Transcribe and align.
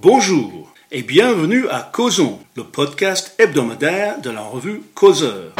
Bonjour 0.00 0.72
et 0.92 1.02
bienvenue 1.02 1.66
à 1.70 1.80
Causons, 1.92 2.38
le 2.54 2.62
podcast 2.62 3.34
hebdomadaire 3.36 4.20
de 4.20 4.30
la 4.30 4.42
revue 4.42 4.80
Causeur. 4.94 5.54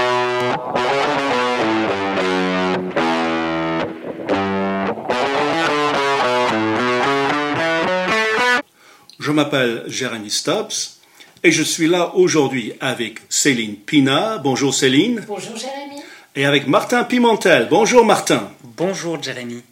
Je 9.18 9.32
m'appelle 9.32 9.82
Jérémy 9.88 10.30
Stubbs 10.30 11.00
et 11.42 11.50
je 11.50 11.64
suis 11.64 11.88
là 11.88 12.14
aujourd'hui 12.14 12.74
avec 12.78 13.18
Céline 13.28 13.74
Pina. 13.74 14.38
Bonjour 14.38 14.72
Céline. 14.72 15.24
Bonjour 15.26 15.56
Jérémy. 15.56 16.00
Et 16.36 16.46
avec 16.46 16.68
Martin 16.68 17.02
Pimentel. 17.02 17.66
Bonjour 17.68 18.04
Martin. 18.04 18.52
Bonjour 18.62 19.20
Jérémy. 19.20 19.64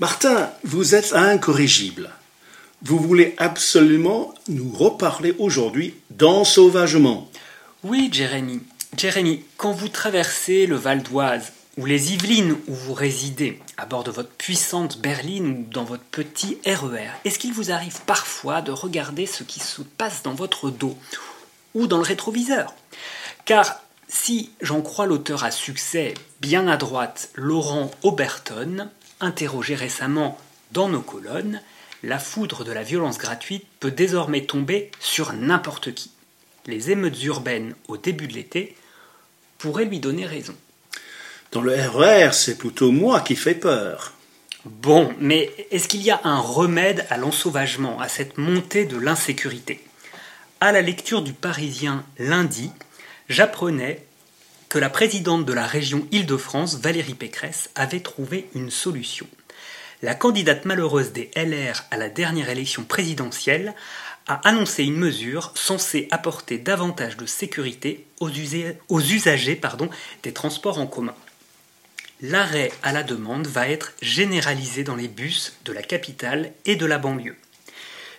Martin, 0.00 0.48
vous 0.64 0.94
êtes 0.94 1.12
incorrigible. 1.12 2.08
Vous 2.84 2.98
voulez 2.98 3.34
absolument 3.38 4.34
nous 4.48 4.72
reparler 4.72 5.36
aujourd'hui 5.38 5.94
d'ensauvagement. 6.10 7.30
Oui, 7.84 8.08
Jérémy. 8.12 8.60
Jérémy, 8.96 9.44
quand 9.56 9.70
vous 9.70 9.88
traversez 9.88 10.66
le 10.66 10.74
Val 10.74 11.00
d'Oise 11.00 11.52
ou 11.78 11.86
les 11.86 12.12
Yvelines 12.12 12.56
où 12.66 12.74
vous 12.74 12.92
résidez, 12.92 13.60
à 13.76 13.86
bord 13.86 14.02
de 14.02 14.10
votre 14.10 14.30
puissante 14.30 14.98
berline 14.98 15.46
ou 15.46 15.66
dans 15.70 15.84
votre 15.84 16.02
petit 16.02 16.58
RER, 16.66 17.10
est-ce 17.24 17.38
qu'il 17.38 17.52
vous 17.52 17.70
arrive 17.70 18.00
parfois 18.04 18.62
de 18.62 18.72
regarder 18.72 19.26
ce 19.26 19.44
qui 19.44 19.60
se 19.60 19.82
passe 19.82 20.24
dans 20.24 20.34
votre 20.34 20.68
dos 20.68 20.98
ou 21.74 21.86
dans 21.86 21.98
le 21.98 22.02
rétroviseur? 22.02 22.74
Car 23.44 23.80
si 24.08 24.50
j'en 24.60 24.82
crois 24.82 25.06
l'auteur 25.06 25.44
à 25.44 25.52
succès 25.52 26.14
bien 26.40 26.66
à 26.66 26.76
droite, 26.76 27.30
Laurent 27.36 27.92
Oberton, 28.02 28.88
interrogé 29.20 29.76
récemment 29.76 30.36
dans 30.72 30.88
nos 30.88 31.00
colonnes, 31.00 31.62
la 32.02 32.18
foudre 32.18 32.64
de 32.64 32.72
la 32.72 32.82
violence 32.82 33.18
gratuite 33.18 33.66
peut 33.80 33.90
désormais 33.90 34.42
tomber 34.42 34.90
sur 34.98 35.32
n'importe 35.32 35.94
qui. 35.94 36.10
Les 36.66 36.90
émeutes 36.90 37.22
urbaines 37.24 37.74
au 37.88 37.96
début 37.96 38.28
de 38.28 38.34
l'été 38.34 38.76
pourraient 39.58 39.84
lui 39.84 40.00
donner 40.00 40.26
raison. 40.26 40.54
Dans 41.52 41.60
le 41.60 41.74
RER, 41.74 42.30
c'est 42.32 42.56
plutôt 42.56 42.90
moi 42.90 43.20
qui 43.20 43.36
fais 43.36 43.54
peur. 43.54 44.14
Bon, 44.64 45.12
mais 45.18 45.52
est-ce 45.70 45.88
qu'il 45.88 46.02
y 46.02 46.10
a 46.10 46.20
un 46.24 46.38
remède 46.38 47.06
à 47.10 47.16
l'ensauvagement, 47.16 48.00
à 48.00 48.08
cette 48.08 48.38
montée 48.38 48.84
de 48.84 48.96
l'insécurité? 48.96 49.80
À 50.60 50.70
la 50.70 50.82
lecture 50.82 51.22
du 51.22 51.32
Parisien 51.32 52.04
lundi, 52.18 52.70
j'apprenais 53.28 54.04
que 54.68 54.78
la 54.78 54.88
présidente 54.88 55.44
de 55.44 55.52
la 55.52 55.66
région 55.66 56.06
Île-de-France, 56.12 56.78
Valérie 56.80 57.14
Pécresse, 57.14 57.70
avait 57.74 58.00
trouvé 58.00 58.48
une 58.54 58.70
solution. 58.70 59.26
La 60.02 60.14
candidate 60.14 60.64
malheureuse 60.64 61.12
des 61.12 61.30
LR 61.36 61.84
à 61.90 61.96
la 61.96 62.08
dernière 62.08 62.50
élection 62.50 62.84
présidentielle 62.84 63.74
a 64.26 64.46
annoncé 64.48 64.84
une 64.84 64.96
mesure 64.96 65.52
censée 65.54 66.08
apporter 66.10 66.58
davantage 66.58 67.16
de 67.16 67.26
sécurité 67.26 68.06
aux, 68.20 68.30
usagers 68.30 69.60
des 70.22 70.32
transports 70.32 70.78
en 70.78 70.86
commun 70.86 71.14
l'arrêt 72.22 72.70
à 72.82 72.92
la 72.92 73.02
demande 73.02 73.46
va 73.46 73.68
être 73.68 73.92
généralisé 74.00 74.84
dans 74.84 74.96
les 74.96 75.08
bus 75.08 75.58
de 75.64 75.72
la 75.72 75.82
capitale 75.82 76.52
et 76.64 76.76
de 76.76 76.86
la 76.86 76.98
banlieue. 76.98 77.36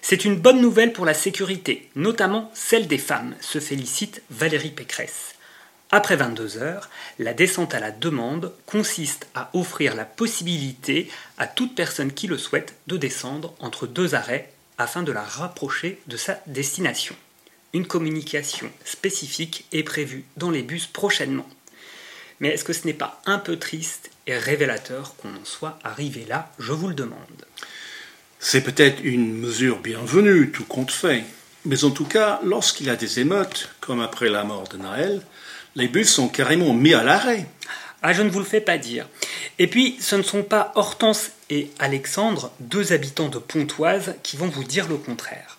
C'est 0.01 0.25
une 0.25 0.35
bonne 0.35 0.61
nouvelle 0.61 0.91
pour 0.91 1.05
la 1.05 1.13
sécurité, 1.13 1.89
notamment 1.95 2.51
celle 2.53 2.87
des 2.87 2.97
femmes, 2.97 3.35
se 3.39 3.59
félicite 3.59 4.21
Valérie 4.29 4.71
Pécresse. 4.71 5.32
Après 5.95 6.15
22 6.15 6.57
heures, 6.57 6.89
la 7.19 7.35
descente 7.35 7.75
à 7.75 7.79
la 7.79 7.91
demande 7.91 8.51
consiste 8.65 9.27
à 9.35 9.51
offrir 9.53 9.93
la 9.93 10.05
possibilité 10.05 11.07
à 11.37 11.45
toute 11.45 11.75
personne 11.75 12.11
qui 12.11 12.25
le 12.25 12.39
souhaite 12.39 12.73
de 12.87 12.97
descendre 12.97 13.53
entre 13.59 13.85
deux 13.85 14.15
arrêts 14.15 14.51
afin 14.79 15.03
de 15.03 15.11
la 15.11 15.21
rapprocher 15.21 15.99
de 16.07 16.17
sa 16.17 16.39
destination. 16.47 17.15
Une 17.73 17.85
communication 17.85 18.71
spécifique 18.83 19.65
est 19.71 19.83
prévue 19.83 20.25
dans 20.35 20.49
les 20.49 20.63
bus 20.63 20.87
prochainement. 20.87 21.47
Mais 22.39 22.49
est-ce 22.49 22.63
que 22.63 22.73
ce 22.73 22.87
n'est 22.87 22.95
pas 22.95 23.21
un 23.27 23.37
peu 23.37 23.59
triste 23.59 24.09
et 24.25 24.35
révélateur 24.35 25.15
qu'on 25.17 25.29
en 25.29 25.45
soit 25.45 25.77
arrivé 25.83 26.25
là 26.27 26.51
Je 26.57 26.71
vous 26.71 26.87
le 26.87 26.95
demande. 26.95 27.45
C'est 28.39 28.63
peut-être 28.63 29.03
une 29.03 29.37
mesure 29.37 29.77
bienvenue, 29.77 30.49
tout 30.49 30.65
compte 30.65 30.89
fait. 30.89 31.23
Mais 31.65 31.83
en 31.83 31.91
tout 31.91 32.05
cas, 32.05 32.41
lorsqu'il 32.43 32.87
y 32.87 32.89
a 32.89 32.95
des 32.95 33.19
émeutes, 33.19 33.69
comme 33.79 34.01
après 34.01 34.29
la 34.29 34.43
mort 34.43 34.67
de 34.67 34.77
Naël, 34.77 35.21
les 35.75 35.87
bus 35.87 36.09
sont 36.09 36.27
carrément 36.27 36.73
mis 36.73 36.93
à 36.93 37.03
l'arrêt. 37.03 37.47
Ah, 38.01 38.13
je 38.13 38.21
ne 38.21 38.29
vous 38.29 38.39
le 38.39 38.45
fais 38.45 38.61
pas 38.61 38.77
dire. 38.77 39.07
Et 39.59 39.67
puis, 39.67 39.97
ce 39.99 40.15
ne 40.15 40.21
sont 40.21 40.43
pas 40.43 40.71
Hortense 40.75 41.31
et 41.49 41.71
Alexandre, 41.79 42.51
deux 42.59 42.93
habitants 42.93 43.29
de 43.29 43.39
Pontoise, 43.39 44.15
qui 44.23 44.37
vont 44.37 44.49
vous 44.49 44.63
dire 44.63 44.87
le 44.87 44.97
contraire. 44.97 45.57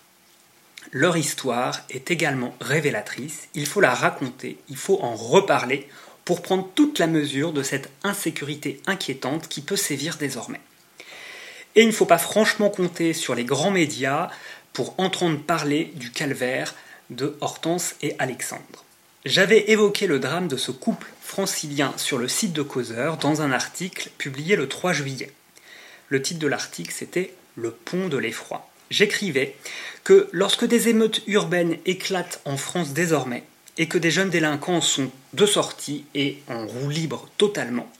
Leur 0.91 1.17
histoire 1.17 1.81
est 1.89 2.11
également 2.11 2.55
révélatrice, 2.61 3.49
il 3.53 3.65
faut 3.65 3.81
la 3.81 3.93
raconter, 3.93 4.57
il 4.69 4.77
faut 4.77 4.99
en 5.01 5.15
reparler 5.15 5.89
pour 6.23 6.41
prendre 6.41 6.69
toute 6.75 6.99
la 6.99 7.07
mesure 7.07 7.51
de 7.51 7.63
cette 7.63 7.89
insécurité 8.03 8.79
inquiétante 8.87 9.47
qui 9.47 9.61
peut 9.61 9.75
sévir 9.75 10.17
désormais. 10.17 10.61
Et 11.75 11.81
il 11.81 11.87
ne 11.87 11.91
faut 11.91 12.05
pas 12.05 12.17
franchement 12.17 12.69
compter 12.69 13.13
sur 13.13 13.35
les 13.35 13.43
grands 13.43 13.71
médias 13.71 14.29
pour 14.71 14.95
entendre 14.97 15.39
parler 15.39 15.91
du 15.95 16.11
calvaire 16.11 16.73
de 17.09 17.35
Hortense 17.41 17.95
et 18.01 18.15
Alexandre. 18.17 18.84
J'avais 19.25 19.71
évoqué 19.71 20.05
le 20.05 20.19
drame 20.19 20.47
de 20.47 20.55
ce 20.55 20.69
couple 20.69 21.07
francilien 21.19 21.95
sur 21.97 22.19
le 22.19 22.27
site 22.27 22.53
de 22.53 22.61
Causeur 22.61 23.17
dans 23.17 23.41
un 23.41 23.51
article 23.51 24.11
publié 24.19 24.55
le 24.55 24.69
3 24.69 24.93
juillet. 24.93 25.31
Le 26.09 26.21
titre 26.21 26.39
de 26.39 26.45
l'article 26.45 26.93
c'était 26.93 27.33
Le 27.55 27.71
pont 27.71 28.07
de 28.07 28.17
l'effroi. 28.17 28.69
J'écrivais 28.91 29.55
que 30.03 30.29
lorsque 30.31 30.65
des 30.65 30.89
émeutes 30.89 31.23
urbaines 31.25 31.77
éclatent 31.87 32.39
en 32.45 32.55
France 32.55 32.93
désormais, 32.93 33.43
et 33.79 33.87
que 33.87 33.97
des 33.97 34.11
jeunes 34.11 34.29
délinquants 34.29 34.79
sont 34.79 35.09
de 35.33 35.45
sortie 35.47 36.05
et 36.13 36.37
en 36.47 36.67
roue 36.67 36.89
libre 36.89 37.27
totalement, 37.39 37.91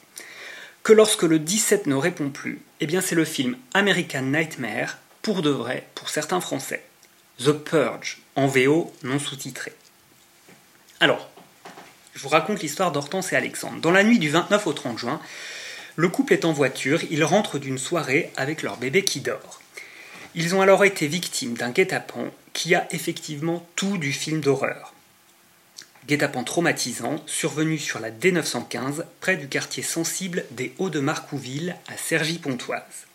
que 0.83 0.93
lorsque 0.93 1.23
le 1.23 1.39
17 1.39 1.87
ne 1.87 1.95
répond 1.95 2.29
plus, 2.29 2.61
eh 2.81 2.85
bien 2.85 3.01
c'est 3.01 3.15
le 3.15 3.25
film 3.25 3.57
American 3.73 4.21
Nightmare, 4.21 4.99
pour 5.23 5.41
de 5.41 5.49
vrai, 5.49 5.87
pour 5.95 6.09
certains 6.09 6.39
Français. 6.39 6.83
The 7.39 7.51
Purge, 7.51 8.19
en 8.35 8.45
VO 8.45 8.93
non 9.01 9.17
sous-titré. 9.17 9.73
Alors, 10.99 11.29
je 12.13 12.21
vous 12.21 12.29
raconte 12.29 12.61
l'histoire 12.61 12.91
d'Hortense 12.91 13.33
et 13.33 13.35
Alexandre. 13.35 13.79
Dans 13.81 13.91
la 13.91 14.03
nuit 14.03 14.19
du 14.19 14.29
29 14.29 14.67
au 14.67 14.73
30 14.73 14.97
juin, 14.97 15.21
le 15.95 16.09
couple 16.09 16.33
est 16.33 16.45
en 16.45 16.53
voiture, 16.53 17.01
ils 17.09 17.23
rentrent 17.23 17.59
d'une 17.59 17.77
soirée 17.77 18.31
avec 18.37 18.61
leur 18.61 18.77
bébé 18.77 19.03
qui 19.03 19.21
dort. 19.21 19.61
Ils 20.35 20.55
ont 20.55 20.61
alors 20.61 20.83
été 20.83 21.07
victimes 21.07 21.55
d'un 21.55 21.71
guet-apens 21.71 22.31
qui 22.53 22.75
a 22.75 22.87
effectivement 22.91 23.67
tout 23.75 23.97
du 23.97 24.11
film 24.11 24.41
d'horreur 24.41 24.95
guet-apens 26.07 26.43
traumatisant 26.43 27.15
survenu 27.25 27.77
sur 27.77 27.99
la 27.99 28.11
D915 28.11 29.05
près 29.21 29.37
du 29.37 29.47
quartier 29.47 29.83
sensible 29.83 30.45
des 30.51 30.73
Hauts-de-Marcouville 30.77 31.75
à 31.87 31.97
Cergy-Pontoise. 31.97 33.07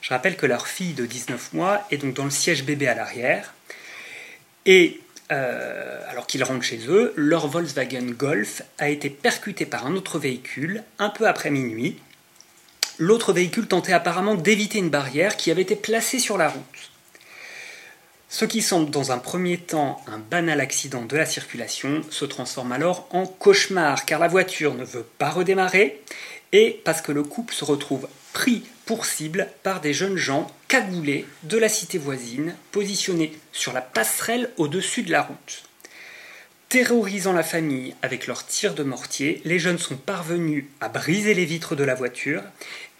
Je 0.00 0.10
rappelle 0.10 0.36
que 0.36 0.46
leur 0.46 0.66
fille 0.66 0.94
de 0.94 1.06
19 1.06 1.52
mois 1.52 1.86
est 1.90 1.98
donc 1.98 2.14
dans 2.14 2.24
le 2.24 2.30
siège 2.30 2.64
bébé 2.64 2.88
à 2.88 2.94
l'arrière 2.94 3.54
et 4.66 5.00
euh, 5.32 6.00
alors 6.08 6.26
qu'ils 6.26 6.44
rentrent 6.44 6.64
chez 6.64 6.80
eux, 6.88 7.12
leur 7.16 7.48
Volkswagen 7.48 8.10
Golf 8.10 8.62
a 8.78 8.88
été 8.88 9.08
percuté 9.10 9.66
par 9.66 9.86
un 9.86 9.94
autre 9.94 10.18
véhicule 10.18 10.82
un 10.98 11.08
peu 11.08 11.26
après 11.26 11.50
minuit. 11.50 11.98
L'autre 12.98 13.32
véhicule 13.32 13.66
tentait 13.66 13.92
apparemment 13.92 14.34
d'éviter 14.34 14.78
une 14.78 14.90
barrière 14.90 15.36
qui 15.36 15.50
avait 15.50 15.62
été 15.62 15.76
placée 15.76 16.18
sur 16.18 16.38
la 16.38 16.48
route. 16.48 16.90
Ce 18.28 18.44
qui 18.44 18.62
semble 18.62 18.90
dans 18.90 19.12
un 19.12 19.18
premier 19.18 19.58
temps 19.58 20.02
un 20.06 20.18
banal 20.18 20.60
accident 20.60 21.04
de 21.04 21.16
la 21.16 21.26
circulation 21.26 22.02
se 22.10 22.24
transforme 22.24 22.72
alors 22.72 23.06
en 23.10 23.26
cauchemar 23.26 24.04
car 24.04 24.18
la 24.18 24.28
voiture 24.28 24.74
ne 24.74 24.84
veut 24.84 25.06
pas 25.18 25.30
redémarrer 25.30 26.02
et 26.52 26.80
parce 26.84 27.00
que 27.00 27.12
le 27.12 27.22
couple 27.22 27.54
se 27.54 27.64
retrouve 27.64 28.08
pris 28.32 28.64
pour 28.86 29.06
cible 29.06 29.48
par 29.62 29.80
des 29.80 29.94
jeunes 29.94 30.16
gens 30.16 30.46
cagoulés 30.68 31.26
de 31.44 31.58
la 31.58 31.68
cité 31.68 31.98
voisine 31.98 32.54
positionnés 32.72 33.36
sur 33.52 33.72
la 33.72 33.80
passerelle 33.80 34.50
au-dessus 34.56 35.02
de 35.02 35.10
la 35.10 35.22
route. 35.22 35.64
Terrorisant 36.68 37.32
la 37.32 37.42
famille 37.42 37.94
avec 38.02 38.26
leurs 38.26 38.46
tirs 38.46 38.74
de 38.74 38.82
mortier, 38.82 39.40
les 39.44 39.58
jeunes 39.58 39.78
sont 39.78 39.96
parvenus 39.96 40.64
à 40.80 40.88
briser 40.88 41.34
les 41.34 41.44
vitres 41.44 41.76
de 41.76 41.84
la 41.84 41.94
voiture 41.94 42.42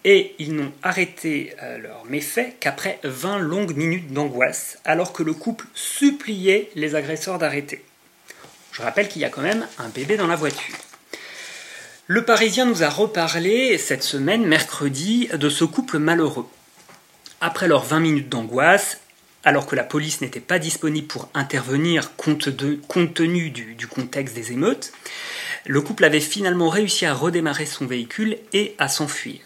et 0.05 0.35
ils 0.39 0.53
n'ont 0.53 0.71
arrêté 0.83 1.53
euh, 1.61 1.77
leur 1.79 2.05
méfait 2.05 2.55
qu'après 2.59 2.99
20 3.03 3.39
longues 3.39 3.75
minutes 3.75 4.13
d'angoisse, 4.13 4.77
alors 4.85 5.11
que 5.11 5.23
le 5.23 5.33
couple 5.33 5.65
suppliait 5.73 6.69
les 6.75 6.95
agresseurs 6.95 7.39
d'arrêter. 7.39 7.83
Je 8.71 8.81
rappelle 8.81 9.07
qu'il 9.07 9.21
y 9.21 9.25
a 9.25 9.29
quand 9.29 9.41
même 9.41 9.67
un 9.79 9.89
bébé 9.89 10.15
dans 10.15 10.27
la 10.27 10.35
voiture. 10.35 10.75
Le 12.07 12.23
Parisien 12.23 12.65
nous 12.65 12.83
a 12.83 12.89
reparlé 12.89 13.79
cette 13.79 14.03
semaine, 14.03 14.45
mercredi, 14.45 15.27
de 15.33 15.49
ce 15.49 15.65
couple 15.65 15.97
malheureux. 15.97 16.47
Après 17.41 17.67
leurs 17.67 17.83
20 17.83 17.99
minutes 17.99 18.29
d'angoisse, 18.29 18.99
alors 19.43 19.65
que 19.65 19.75
la 19.75 19.83
police 19.83 20.21
n'était 20.21 20.39
pas 20.39 20.59
disponible 20.59 21.07
pour 21.07 21.29
intervenir 21.33 22.15
compte, 22.15 22.55
tenu 22.55 23.49
du 23.49 23.87
contexte 23.87 24.35
des 24.35 24.51
émeutes, 24.51 24.93
le 25.65 25.81
couple 25.81 26.03
avait 26.03 26.19
finalement 26.19 26.69
réussi 26.69 27.07
à 27.07 27.13
redémarrer 27.15 27.65
son 27.65 27.87
véhicule 27.87 28.37
et 28.53 28.75
à 28.77 28.87
s'enfuir. 28.87 29.39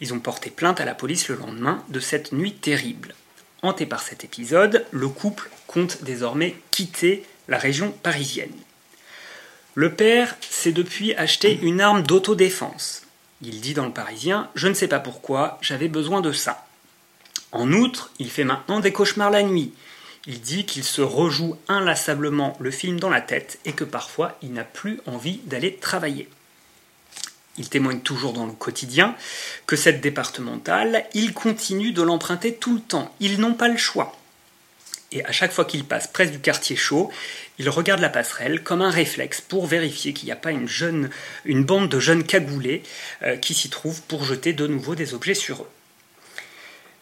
Ils 0.00 0.14
ont 0.14 0.20
porté 0.20 0.50
plainte 0.50 0.80
à 0.80 0.84
la 0.84 0.94
police 0.94 1.26
le 1.26 1.34
lendemain 1.34 1.82
de 1.88 1.98
cette 1.98 2.30
nuit 2.30 2.52
terrible. 2.52 3.16
hanté 3.62 3.84
par 3.84 4.02
cet 4.02 4.22
épisode, 4.22 4.86
le 4.92 5.08
couple 5.08 5.50
compte 5.66 6.04
désormais 6.04 6.54
quitter 6.70 7.24
la 7.48 7.58
région 7.58 7.90
parisienne. 7.90 8.52
Le 9.76 9.92
père 9.92 10.36
s'est 10.40 10.70
depuis 10.70 11.14
acheté 11.14 11.58
une 11.60 11.80
arme 11.80 12.04
d'autodéfense. 12.04 13.02
Il 13.42 13.60
dit 13.60 13.74
dans 13.74 13.86
le 13.86 13.92
Parisien 13.92 14.48
Je 14.54 14.68
ne 14.68 14.74
sais 14.74 14.86
pas 14.86 15.00
pourquoi, 15.00 15.58
j'avais 15.60 15.88
besoin 15.88 16.20
de 16.20 16.30
ça. 16.30 16.64
En 17.50 17.72
outre, 17.72 18.10
il 18.20 18.30
fait 18.30 18.44
maintenant 18.44 18.78
des 18.78 18.92
cauchemars 18.92 19.32
la 19.32 19.42
nuit. 19.42 19.72
Il 20.26 20.40
dit 20.40 20.64
qu'il 20.64 20.84
se 20.84 21.02
rejoue 21.02 21.56
inlassablement 21.66 22.56
le 22.60 22.70
film 22.70 23.00
dans 23.00 23.10
la 23.10 23.20
tête 23.20 23.58
et 23.64 23.72
que 23.72 23.82
parfois 23.82 24.38
il 24.42 24.52
n'a 24.52 24.64
plus 24.64 25.00
envie 25.06 25.40
d'aller 25.46 25.74
travailler. 25.74 26.28
Il 27.58 27.68
témoigne 27.68 28.00
toujours 28.00 28.32
dans 28.32 28.46
le 28.46 28.52
quotidien 28.52 29.16
que 29.66 29.76
cette 29.76 30.00
départementale, 30.00 31.04
il 31.14 31.34
continue 31.34 31.92
de 31.92 32.02
l'emprunter 32.02 32.54
tout 32.54 32.74
le 32.74 32.80
temps. 32.80 33.14
Ils 33.18 33.40
n'ont 33.40 33.54
pas 33.54 33.68
le 33.68 33.76
choix. 33.76 34.16
Et 35.14 35.24
à 35.24 35.30
chaque 35.30 35.52
fois 35.52 35.64
qu'il 35.64 35.84
passe 35.84 36.08
près 36.08 36.26
du 36.26 36.40
quartier 36.40 36.74
chaud, 36.74 37.10
il 37.58 37.68
regarde 37.68 38.00
la 38.00 38.08
passerelle 38.08 38.64
comme 38.64 38.82
un 38.82 38.90
réflexe 38.90 39.40
pour 39.40 39.66
vérifier 39.66 40.12
qu'il 40.12 40.26
n'y 40.26 40.32
a 40.32 40.36
pas 40.36 40.50
une, 40.50 40.68
jeune, 40.68 41.08
une 41.44 41.64
bande 41.64 41.88
de 41.88 42.00
jeunes 42.00 42.24
cagoulés 42.24 42.82
euh, 43.22 43.36
qui 43.36 43.54
s'y 43.54 43.70
trouvent 43.70 44.02
pour 44.02 44.24
jeter 44.24 44.52
de 44.52 44.66
nouveau 44.66 44.96
des 44.96 45.14
objets 45.14 45.34
sur 45.34 45.62
eux. 45.62 45.70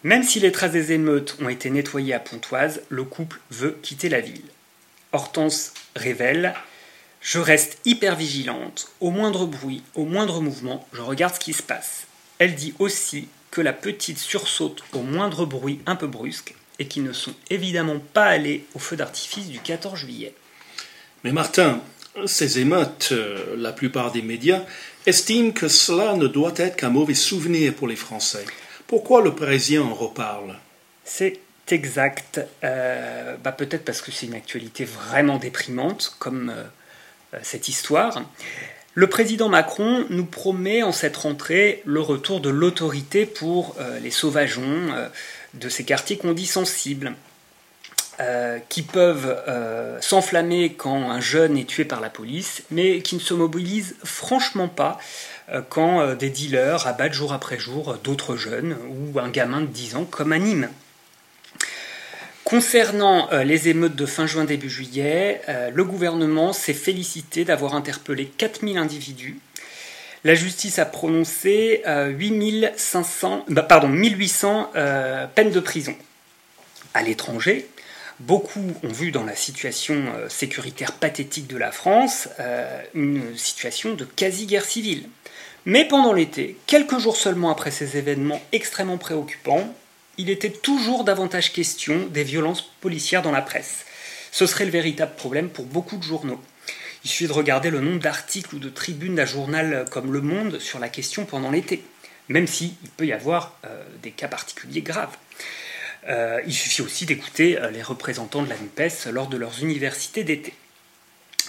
Même 0.03 0.25
si 0.25 0.41
les 0.41 0.53
traces 0.53 0.73
des 0.73 0.93
émeutes 0.93 1.37
ont 1.41 1.49
été 1.49 1.71
nettoyées 1.71 2.13
à 2.13 2.21
Pontoise, 2.21 2.83
le 2.91 3.05
couple 3.05 3.41
veut 3.51 3.79
quitter 3.83 4.11
la 4.11 4.21
ville. 4.21 4.45
Hortense 5.13 5.73
révèle 5.97 6.55
Je 7.23 7.39
reste 7.39 7.79
hyper 7.87 8.15
vigilante, 8.15 8.89
au 9.01 9.11
moindre 9.11 9.47
bruit, 9.47 9.83
au 9.95 10.05
moindre 10.05 10.43
mouvement, 10.43 10.87
je 10.93 11.01
regarde 11.01 11.35
ce 11.35 11.41
qui 11.41 11.55
se 11.55 11.63
passe. 11.63 12.07
Elle 12.39 12.57
dit 12.57 12.75
aussi 12.79 13.29
que 13.51 13.63
la 13.63 13.73
petite 13.73 14.19
sursaute 14.19 14.83
au 14.93 15.01
moindre 15.01 15.47
bruit 15.47 15.81
un 15.87 15.97
peu 15.97 16.09
brusque 16.09 16.55
et 16.83 16.87
qu'ils 16.87 17.05
ne 17.05 17.13
sont 17.13 17.35
évidemment 17.49 18.01
pas 18.13 18.25
allés 18.25 18.65
au 18.75 18.81
feu 18.81 18.97
d'artifice 18.97 19.47
du 19.47 19.61
14 19.61 19.97
juillet. 19.97 20.35
Mais 21.23 21.31
Martin, 21.31 21.81
ces 22.27 22.59
émeutes, 22.59 23.11
euh, 23.13 23.55
la 23.57 23.73
plupart 23.73 24.11
des 24.11 24.21
médias 24.21 24.63
estiment 25.07 25.53
que 25.53 25.69
cela 25.69 26.17
ne 26.17 26.27
doit 26.27 26.55
être 26.57 26.75
qu'un 26.75 26.91
mauvais 26.91 27.15
souvenir 27.15 27.73
pour 27.73 27.87
les 27.87 27.95
Français. 27.95 28.45
Pourquoi 28.89 29.23
le 29.23 29.33
Parisien 29.33 29.83
en 29.83 29.95
reparle? 29.95 30.59
C'est 31.05 31.39
exact. 31.69 32.41
Euh, 32.65 33.37
bah 33.37 33.53
peut-être 33.53 33.85
parce 33.85 34.03
que 34.03 34.11
c'est 34.11 34.27
une 34.27 34.35
actualité 34.35 34.85
vraiment 34.85 35.39
déprimante, 35.39 36.17
comme 36.19 36.51
euh, 36.51 37.39
cette 37.43 37.69
histoire. 37.69 38.23
Le 38.95 39.07
président 39.07 39.49
Macron 39.49 40.05
nous 40.11 40.27
promet 40.27 40.83
en 40.83 40.93
cette 40.93 41.17
rentrée 41.17 41.81
le 41.87 42.01
retour 42.01 42.41
de 42.41 42.51
l'autorité 42.51 43.25
pour 43.25 43.75
les 44.03 44.11
sauvageons 44.11 44.93
de 45.55 45.69
ces 45.69 45.85
quartiers 45.85 46.19
qu'on 46.19 46.33
dit 46.33 46.47
sensibles. 46.47 47.15
Euh, 48.21 48.59
qui 48.69 48.83
peuvent 48.83 49.43
euh, 49.49 49.99
s'enflammer 50.03 50.75
quand 50.75 51.11
un 51.11 51.21
jeune 51.21 51.57
est 51.57 51.65
tué 51.65 51.87
par 51.87 52.03
la 52.03 52.11
police, 52.11 52.63
mais 52.71 53.01
qui 53.01 53.15
ne 53.15 53.21
se 53.21 53.33
mobilisent 53.33 53.97
franchement 54.05 54.69
pas 54.69 54.99
euh, 55.49 55.63
quand 55.67 56.15
des 56.15 56.29
dealers 56.29 56.87
abattent 56.87 57.15
jour 57.15 57.33
après 57.33 57.59
jour 57.59 57.97
d'autres 58.05 58.37
jeunes 58.37 58.77
ou 58.91 59.19
un 59.19 59.31
gamin 59.31 59.63
de 59.63 59.67
10 59.67 59.97
ans 59.97 60.05
comme 60.05 60.33
à 60.33 60.39
Nîmes. 60.39 60.69
Concernant 62.45 63.31
les 63.45 63.69
émeutes 63.71 63.97
de 63.97 64.05
fin 64.05 64.27
juin 64.27 64.45
début 64.45 64.69
juillet, 64.69 65.41
le 65.73 65.85
gouvernement 65.85 66.53
s'est 66.53 66.75
félicité 66.75 67.47
d'avoir 67.47 67.75
interpellé 67.75 68.27
4000 68.27 68.77
individus. 68.77 69.39
La 70.25 70.35
justice 70.35 70.79
a 70.79 70.85
prononcé 70.85 71.83
8500, 71.87 73.47
bah, 73.49 73.63
pardon, 73.63 73.89
1800 73.89 74.71
peines 75.35 75.51
de 75.51 75.61
prison. 75.61 75.97
À 76.95 77.03
l'étranger, 77.03 77.69
Beaucoup 78.23 78.73
ont 78.85 78.93
vu 78.93 79.11
dans 79.11 79.25
la 79.25 79.35
situation 79.35 79.95
euh, 80.15 80.29
sécuritaire 80.29 80.93
pathétique 80.93 81.49
de 81.49 81.57
la 81.57 81.73
France 81.73 82.29
euh, 82.39 82.81
une 82.95 83.37
situation 83.37 83.95
de 83.95 84.05
quasi-guerre 84.05 84.65
civile. 84.65 85.09
Mais 85.65 85.87
pendant 85.87 86.13
l'été, 86.13 86.57
quelques 86.69 86.99
jours 86.99 87.17
seulement 87.17 87.51
après 87.51 87.73
ces 87.73 87.97
événements 87.97 88.41
extrêmement 88.53 88.97
préoccupants, 88.97 89.75
il 90.19 90.31
était 90.31 90.51
toujours 90.51 91.03
davantage 91.03 91.53
question 91.53 92.07
des 92.11 92.23
violences 92.23 92.63
policières 92.81 93.23
dans 93.23 93.33
la 93.33 93.43
presse. 93.43 93.87
Ce 94.31 94.47
serait 94.47 94.67
le 94.67 94.71
véritable 94.71 95.17
problème 95.17 95.49
pour 95.49 95.65
beaucoup 95.65 95.97
de 95.97 96.05
journaux. 96.05 96.41
Il 97.05 97.11
suffit 97.11 97.27
de 97.27 97.33
regarder 97.33 97.71
le 97.71 97.81
nombre 97.81 97.99
d'articles 97.99 98.55
ou 98.55 98.59
de 98.59 98.69
tribunes 98.69 99.17
d'un 99.17 99.25
journal 99.25 99.85
comme 99.91 100.13
Le 100.13 100.21
Monde 100.21 100.61
sur 100.61 100.79
la 100.79 100.89
question 100.89 101.25
pendant 101.25 101.51
l'été, 101.51 101.83
même 102.29 102.47
s'il 102.47 102.75
peut 102.97 103.07
y 103.07 103.13
avoir 103.13 103.59
euh, 103.65 103.83
des 104.03 104.13
cas 104.13 104.29
particuliers 104.29 104.83
graves. 104.83 105.17
Euh, 106.09 106.41
il 106.47 106.55
suffit 106.55 106.83
aussi 106.83 107.05
d'écouter 107.05 107.59
euh, 107.59 107.71
les 107.71 107.83
représentants 107.83 108.43
de 108.43 108.49
la 108.49 108.57
NUPES 108.57 109.11
lors 109.11 109.27
de 109.27 109.37
leurs 109.37 109.63
universités 109.63 110.23
d'été. 110.23 110.55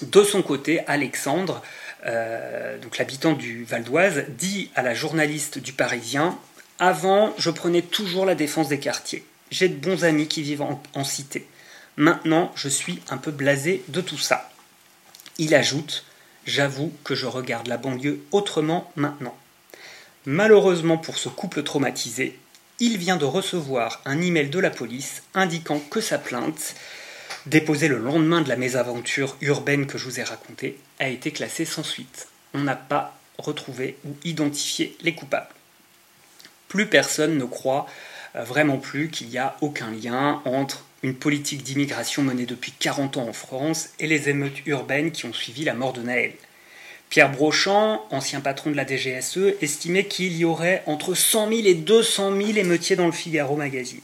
De 0.02 0.24
son 0.24 0.42
côté, 0.42 0.82
Alexandre, 0.88 1.62
l'habitant 2.04 3.34
du 3.34 3.64
Val 3.64 3.84
d'Oise, 3.84 4.26
dit 4.30 4.72
à 4.76 4.82
la 4.82 4.94
journaliste 4.94 5.60
du 5.60 5.72
Parisien 5.72 6.38
Avant, 6.80 7.34
je 7.38 7.52
prenais 7.52 7.84
toujours 7.84 8.26
la 8.26 8.36
défense 8.36 8.70
des 8.70 8.80
quartiers. 8.80 9.24
J'ai 9.52 9.70
de 9.70 9.76
bons 9.76 10.04
amis 10.04 10.28
qui 10.28 10.42
vivent 10.42 10.64
en 10.64 11.04
cité. 11.04 11.48
Maintenant, 11.96 12.52
je 12.56 12.68
suis 12.68 13.00
un 13.12 13.18
peu 13.18 13.32
blasé 13.32 13.84
de 13.88 14.02
tout 14.02 14.18
ça. 14.18 14.50
Il 15.38 15.56
ajoute 15.56 16.06
J'avoue 16.45 16.91
que 17.06 17.15
je 17.15 17.25
regarde 17.25 17.68
la 17.68 17.77
banlieue 17.77 18.21
autrement 18.31 18.91
maintenant. 18.97 19.38
Malheureusement 20.25 20.97
pour 20.97 21.18
ce 21.18 21.30
couple 21.30 21.63
traumatisé, 21.63 22.38
il 22.80 22.97
vient 22.97 23.15
de 23.15 23.25
recevoir 23.25 24.01
un 24.06 24.21
email 24.21 24.50
de 24.50 24.59
la 24.59 24.69
police 24.69 25.24
indiquant 25.33 25.80
que 25.80 26.01
sa 26.01 26.18
plainte, 26.18 26.75
déposée 27.45 27.88
le 27.88 27.97
lendemain 27.97 28.41
de 28.41 28.50
la 28.50 28.57
mésaventure 28.57 29.38
urbaine 29.41 29.85
que 29.85 29.97
je 29.97 30.06
vous 30.06 30.19
ai 30.19 30.24
racontée, 30.24 30.77
a 31.00 31.07
été 31.07 31.31
classée 31.31 31.65
sans 31.65 31.83
suite. 31.83 32.27
On 32.53 32.62
n'a 32.62 32.75
pas 32.75 33.18
retrouvé 33.38 33.97
ou 34.06 34.15
identifié 34.25 34.97
les 35.01 35.15
coupables. 35.15 35.47
Plus 36.68 36.88
personne 36.88 37.38
ne 37.38 37.45
croit 37.45 37.88
vraiment 38.35 38.77
plus 38.77 39.09
qu'il 39.09 39.30
y 39.30 39.38
a 39.38 39.56
aucun 39.62 39.91
lien 39.91 40.41
entre 40.45 40.85
une 41.03 41.13
politique 41.13 41.63
d'immigration 41.63 42.24
menée 42.24 42.45
depuis 42.45 42.71
40 42.71 43.18
ans 43.18 43.27
en 43.27 43.33
France 43.33 43.89
et 44.00 44.07
les 44.07 44.30
émeutes 44.30 44.65
urbaines 44.65 45.12
qui 45.12 45.25
ont 45.25 45.33
suivi 45.33 45.63
la 45.65 45.74
mort 45.74 45.94
de 45.94 46.01
Naël. 46.01 46.33
Pierre 47.09 47.31
Brochant, 47.31 48.03
ancien 48.09 48.41
patron 48.41 48.71
de 48.71 48.75
la 48.75 48.88
DGSE, 48.88 49.53
estimait 49.62 50.06
qu'il 50.06 50.35
y 50.35 50.45
aurait 50.45 50.81
entre 50.88 51.13
100 51.13 51.50
000 51.50 51.62
et 51.65 51.75
200 51.75 52.35
000 52.35 52.57
émeutiers 52.57 52.95
dans 52.95 53.06
le 53.06 53.12
Figaro 53.12 53.56
Magazine. 53.56 54.01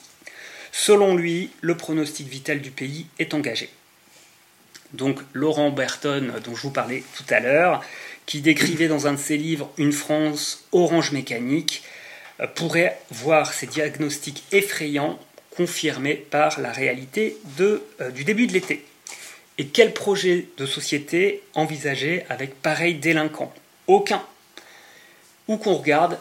Selon 0.71 1.15
lui, 1.15 1.49
le 1.61 1.75
pronostic 1.75 2.27
vital 2.27 2.61
du 2.61 2.69
pays 2.69 3.07
est 3.17 3.33
engagé. 3.33 3.69
Donc 4.93 5.19
Laurent 5.33 5.71
Berton, 5.71 6.33
dont 6.43 6.55
je 6.55 6.61
vous 6.61 6.71
parlais 6.71 7.03
tout 7.15 7.25
à 7.29 7.39
l'heure, 7.39 7.83
qui 8.25 8.41
décrivait 8.41 8.87
dans 8.87 9.07
un 9.07 9.13
de 9.13 9.17
ses 9.17 9.37
livres 9.37 9.71
Une 9.77 9.91
France 9.91 10.65
orange 10.71 11.11
mécanique, 11.11 11.83
euh, 11.83 11.98
pourrait 12.47 12.99
voir 13.11 13.53
ces 13.53 13.67
diagnostics 13.67 14.43
effrayants 14.51 15.19
confirmés 15.55 16.15
par 16.15 16.59
la 16.59 16.71
réalité 16.71 17.37
euh, 17.59 18.11
du 18.11 18.23
début 18.23 18.47
de 18.47 18.53
l'été. 18.53 18.85
Et 19.57 19.67
quel 19.67 19.93
projet 19.93 20.47
de 20.57 20.65
société 20.65 21.43
envisager 21.53 22.25
avec 22.29 22.61
pareil 22.61 22.95
délinquant? 22.95 23.53
Aucun. 23.87 24.23
Où 25.49 25.57
qu'on 25.57 25.75
regarde, 25.75 26.17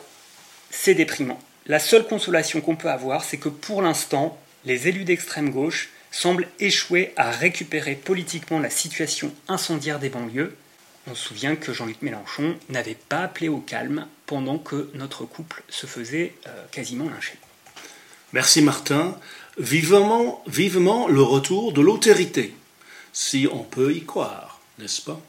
c'est 0.70 0.94
déprimant. 0.94 1.38
La 1.66 1.78
seule 1.78 2.06
consolation 2.06 2.60
qu'on 2.60 2.76
peut 2.76 2.90
avoir, 2.90 3.22
c'est 3.22 3.37
que 3.37 3.48
pour 3.48 3.82
l'instant, 3.82 4.37
les 4.64 4.88
élus 4.88 5.04
d'extrême 5.04 5.50
gauche 5.50 5.90
semblent 6.10 6.48
échouer 6.58 7.12
à 7.16 7.30
récupérer 7.30 7.94
politiquement 7.94 8.58
la 8.58 8.70
situation 8.70 9.32
incendiaire 9.46 9.98
des 9.98 10.08
banlieues. 10.08 10.56
On 11.10 11.14
se 11.14 11.28
souvient 11.28 11.56
que 11.56 11.72
Jean-Luc 11.72 12.02
Mélenchon 12.02 12.56
n'avait 12.68 12.96
pas 13.08 13.20
appelé 13.20 13.48
au 13.48 13.58
calme 13.58 14.06
pendant 14.26 14.58
que 14.58 14.90
notre 14.94 15.24
couple 15.24 15.62
se 15.68 15.86
faisait 15.86 16.34
euh, 16.46 16.50
quasiment 16.70 17.08
lyncher. 17.08 17.38
Merci 18.34 18.60
Martin. 18.60 19.16
Vivement, 19.56 20.44
vivement 20.46 21.08
le 21.08 21.22
retour 21.22 21.72
de 21.72 21.80
l'autérité 21.80 22.54
si 23.12 23.48
on 23.50 23.64
peut 23.64 23.94
y 23.94 24.04
croire, 24.04 24.60
n'est-ce 24.78 25.02
pas? 25.02 25.20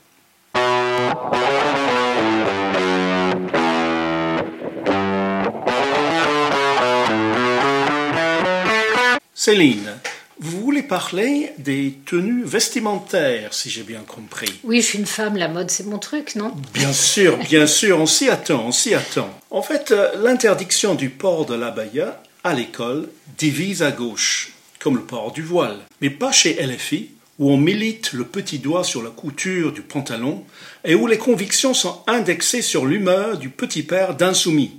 Céline, 9.34 9.98
vous 10.40 10.62
voulez 10.62 10.84
parler 10.84 11.52
des 11.58 11.96
tenues 12.06 12.44
vestimentaires, 12.44 13.54
si 13.54 13.70
j'ai 13.70 13.84
bien 13.84 14.02
compris. 14.08 14.60
Oui, 14.64 14.82
je 14.82 14.88
suis 14.88 15.00
une 15.00 15.06
femme, 15.06 15.36
la 15.36 15.50
mode, 15.50 15.70
c'est 15.70 15.86
mon 15.86 16.00
truc, 16.00 16.36
non? 16.36 16.54
Bien 16.74 16.94
sûr, 16.94 17.38
bien 17.38 17.68
sûr, 17.68 18.00
on 18.00 18.06
s'y 18.06 18.30
attend, 18.30 18.64
on 18.66 18.72
s'y 18.72 18.94
attend. 18.94 19.30
En 19.50 19.62
fait, 19.62 19.92
euh, 19.92 20.12
l'interdiction 20.24 20.96
du 20.96 21.10
port 21.10 21.46
de 21.46 21.56
l'abaya 21.56 22.24
à 22.44 22.54
l'école 22.54 23.10
divise 23.38 23.84
à 23.84 23.92
gauche, 23.92 24.54
comme 24.80 24.96
le 24.96 25.04
port 25.04 25.32
du 25.32 25.42
voile, 25.42 25.80
mais 26.02 26.10
pas 26.10 26.32
chez 26.32 26.54
LFI, 26.54 27.10
où 27.38 27.52
on 27.52 27.58
milite 27.58 28.14
le 28.14 28.26
petit 28.26 28.60
doigt 28.60 28.84
sur 28.84 29.02
la 29.02 29.10
couture 29.10 29.72
du 29.72 29.82
pantalon 29.82 30.44
et 30.84 30.96
où 30.96 31.08
les 31.08 31.18
convictions 31.18 31.74
sont 31.74 32.04
indexées 32.06 32.62
sur 32.62 32.86
l'humeur 32.86 33.38
du 33.38 33.50
petit 33.50 33.84
père 33.84 34.16
d'insoumis, 34.16 34.74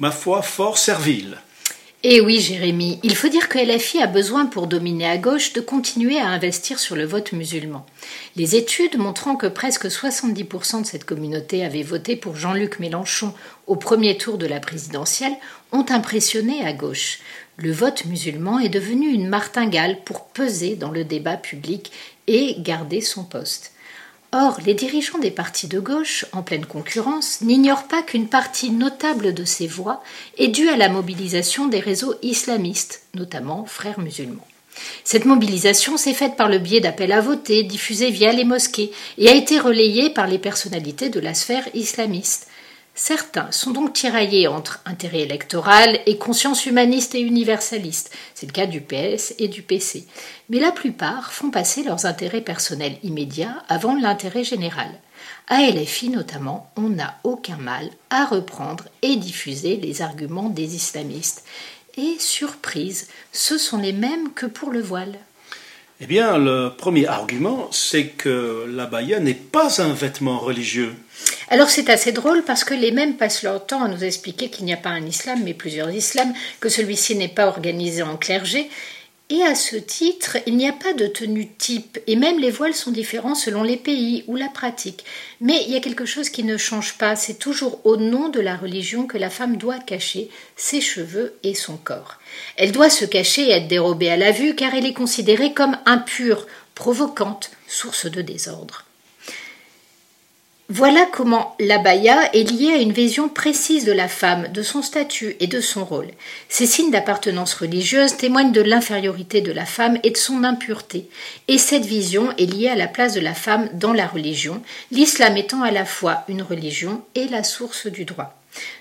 ma 0.00 0.10
foi 0.10 0.42
fort 0.42 0.76
servile. 0.76 1.38
Eh 2.02 2.22
oui, 2.22 2.40
Jérémy, 2.40 2.98
il 3.02 3.14
faut 3.14 3.28
dire 3.28 3.50
que 3.50 3.58
LFI 3.58 4.00
a 4.00 4.06
besoin 4.06 4.46
pour 4.46 4.66
dominer 4.66 5.06
à 5.06 5.18
gauche 5.18 5.52
de 5.52 5.60
continuer 5.60 6.18
à 6.18 6.28
investir 6.28 6.78
sur 6.78 6.96
le 6.96 7.04
vote 7.04 7.32
musulman. 7.32 7.84
Les 8.36 8.56
études 8.56 8.96
montrant 8.96 9.36
que 9.36 9.46
presque 9.46 9.84
70% 9.84 10.80
de 10.80 10.86
cette 10.86 11.04
communauté 11.04 11.62
avait 11.62 11.82
voté 11.82 12.16
pour 12.16 12.36
Jean-Luc 12.36 12.78
Mélenchon 12.78 13.34
au 13.66 13.76
premier 13.76 14.16
tour 14.16 14.38
de 14.38 14.46
la 14.46 14.60
présidentielle 14.60 15.34
ont 15.72 15.84
impressionné 15.90 16.64
à 16.64 16.72
gauche. 16.72 17.18
Le 17.58 17.70
vote 17.70 18.06
musulman 18.06 18.60
est 18.60 18.70
devenu 18.70 19.10
une 19.10 19.28
martingale 19.28 19.98
pour 20.02 20.24
peser 20.28 20.76
dans 20.76 20.90
le 20.90 21.04
débat 21.04 21.36
public 21.36 21.92
et 22.26 22.56
garder 22.60 23.02
son 23.02 23.24
poste. 23.24 23.72
Or, 24.32 24.58
les 24.64 24.74
dirigeants 24.74 25.18
des 25.18 25.32
partis 25.32 25.66
de 25.66 25.80
gauche, 25.80 26.24
en 26.32 26.42
pleine 26.42 26.64
concurrence, 26.64 27.40
n'ignorent 27.40 27.88
pas 27.88 28.02
qu'une 28.02 28.28
partie 28.28 28.70
notable 28.70 29.34
de 29.34 29.44
ces 29.44 29.66
voix 29.66 30.04
est 30.38 30.48
due 30.48 30.68
à 30.68 30.76
la 30.76 30.88
mobilisation 30.88 31.66
des 31.66 31.80
réseaux 31.80 32.14
islamistes, 32.22 33.02
notamment 33.14 33.64
frères 33.64 33.98
musulmans. 33.98 34.46
Cette 35.02 35.24
mobilisation 35.24 35.96
s'est 35.96 36.14
faite 36.14 36.36
par 36.36 36.48
le 36.48 36.58
biais 36.58 36.80
d'appels 36.80 37.10
à 37.10 37.20
voter 37.20 37.64
diffusés 37.64 38.10
via 38.10 38.32
les 38.32 38.44
mosquées 38.44 38.92
et 39.18 39.28
a 39.28 39.34
été 39.34 39.58
relayée 39.58 40.10
par 40.10 40.28
les 40.28 40.38
personnalités 40.38 41.08
de 41.08 41.18
la 41.18 41.34
sphère 41.34 41.68
islamiste. 41.74 42.46
Certains 42.94 43.50
sont 43.50 43.70
donc 43.70 43.92
tiraillés 43.92 44.48
entre 44.48 44.80
intérêt 44.84 45.20
électoral 45.20 46.00
et 46.06 46.18
conscience 46.18 46.66
humaniste 46.66 47.14
et 47.14 47.20
universaliste. 47.20 48.10
C'est 48.34 48.46
le 48.46 48.52
cas 48.52 48.66
du 48.66 48.80
PS 48.80 49.34
et 49.38 49.48
du 49.48 49.62
PC. 49.62 50.06
Mais 50.48 50.58
la 50.58 50.72
plupart 50.72 51.32
font 51.32 51.50
passer 51.50 51.82
leurs 51.82 52.06
intérêts 52.06 52.40
personnels 52.40 52.98
immédiats 53.02 53.62
avant 53.68 53.94
l'intérêt 53.94 54.44
général. 54.44 54.88
À 55.48 55.62
LFI 55.62 56.10
notamment, 56.10 56.70
on 56.76 56.90
n'a 56.90 57.18
aucun 57.24 57.56
mal 57.56 57.90
à 58.10 58.24
reprendre 58.24 58.84
et 59.02 59.16
diffuser 59.16 59.76
les 59.76 60.02
arguments 60.02 60.48
des 60.48 60.74
islamistes. 60.74 61.44
Et 61.96 62.16
surprise, 62.18 63.08
ce 63.32 63.58
sont 63.58 63.78
les 63.78 63.92
mêmes 63.92 64.32
que 64.32 64.46
pour 64.46 64.70
le 64.70 64.80
voile. 64.80 65.18
Eh 66.00 66.06
bien, 66.06 66.38
le 66.38 66.70
premier 66.70 67.06
argument, 67.06 67.68
c'est 67.72 68.06
que 68.06 68.64
l'abaya 68.68 69.20
n'est 69.20 69.34
pas 69.34 69.82
un 69.82 69.92
vêtement 69.92 70.38
religieux. 70.38 70.94
Alors 71.48 71.70
c'est 71.70 71.90
assez 71.90 72.12
drôle 72.12 72.44
parce 72.44 72.64
que 72.64 72.74
les 72.74 72.92
mêmes 72.92 73.16
passent 73.16 73.42
leur 73.42 73.66
temps 73.66 73.82
à 73.82 73.88
nous 73.88 74.04
expliquer 74.04 74.50
qu'il 74.50 74.64
n'y 74.64 74.72
a 74.72 74.76
pas 74.76 74.90
un 74.90 75.04
islam 75.04 75.40
mais 75.42 75.54
plusieurs 75.54 75.90
islams, 75.90 76.32
que 76.60 76.68
celui-ci 76.68 77.16
n'est 77.16 77.28
pas 77.28 77.46
organisé 77.46 78.02
en 78.02 78.16
clergé 78.16 78.70
et 79.32 79.44
à 79.44 79.54
ce 79.54 79.76
titre, 79.76 80.38
il 80.46 80.56
n'y 80.56 80.68
a 80.68 80.72
pas 80.72 80.92
de 80.92 81.06
tenue 81.06 81.46
type, 81.46 82.00
et 82.08 82.16
même 82.16 82.40
les 82.40 82.50
voiles 82.50 82.74
sont 82.74 82.90
différents 82.90 83.36
selon 83.36 83.62
les 83.62 83.76
pays 83.76 84.24
ou 84.26 84.34
la 84.34 84.48
pratique. 84.48 85.04
Mais 85.40 85.62
il 85.64 85.72
y 85.72 85.76
a 85.76 85.80
quelque 85.80 86.04
chose 86.04 86.30
qui 86.30 86.42
ne 86.42 86.56
change 86.56 86.98
pas, 86.98 87.14
c'est 87.14 87.38
toujours 87.38 87.80
au 87.86 87.96
nom 87.96 88.28
de 88.28 88.40
la 88.40 88.56
religion 88.56 89.06
que 89.06 89.18
la 89.18 89.30
femme 89.30 89.56
doit 89.56 89.78
cacher 89.78 90.30
ses 90.56 90.80
cheveux 90.80 91.34
et 91.44 91.54
son 91.54 91.76
corps. 91.76 92.18
Elle 92.56 92.72
doit 92.72 92.90
se 92.90 93.04
cacher 93.04 93.42
et 93.42 93.52
être 93.52 93.68
dérobée 93.68 94.10
à 94.10 94.16
la 94.16 94.32
vue 94.32 94.56
car 94.56 94.74
elle 94.74 94.86
est 94.86 94.94
considérée 94.94 95.54
comme 95.54 95.78
impure, 95.86 96.48
provocante, 96.74 97.52
source 97.68 98.06
de 98.06 98.22
désordre. 98.22 98.84
Voilà 100.72 101.04
comment 101.10 101.56
l'abaya 101.58 102.32
est 102.32 102.48
liée 102.48 102.70
à 102.70 102.76
une 102.76 102.92
vision 102.92 103.28
précise 103.28 103.84
de 103.84 103.90
la 103.90 104.06
femme, 104.06 104.46
de 104.52 104.62
son 104.62 104.82
statut 104.82 105.34
et 105.40 105.48
de 105.48 105.60
son 105.60 105.84
rôle. 105.84 106.06
Ces 106.48 106.64
signes 106.64 106.92
d'appartenance 106.92 107.54
religieuse 107.54 108.16
témoignent 108.16 108.52
de 108.52 108.60
l'infériorité 108.60 109.40
de 109.40 109.50
la 109.50 109.66
femme 109.66 109.98
et 110.04 110.10
de 110.10 110.16
son 110.16 110.44
impureté. 110.44 111.08
Et 111.48 111.58
cette 111.58 111.84
vision 111.84 112.30
est 112.38 112.46
liée 112.46 112.68
à 112.68 112.76
la 112.76 112.86
place 112.86 113.14
de 113.14 113.20
la 113.20 113.34
femme 113.34 113.68
dans 113.72 113.92
la 113.92 114.06
religion, 114.06 114.62
l'islam 114.92 115.36
étant 115.36 115.64
à 115.64 115.72
la 115.72 115.84
fois 115.84 116.22
une 116.28 116.42
religion 116.42 117.02
et 117.16 117.26
la 117.26 117.42
source 117.42 117.88
du 117.88 118.04
droit. 118.04 118.38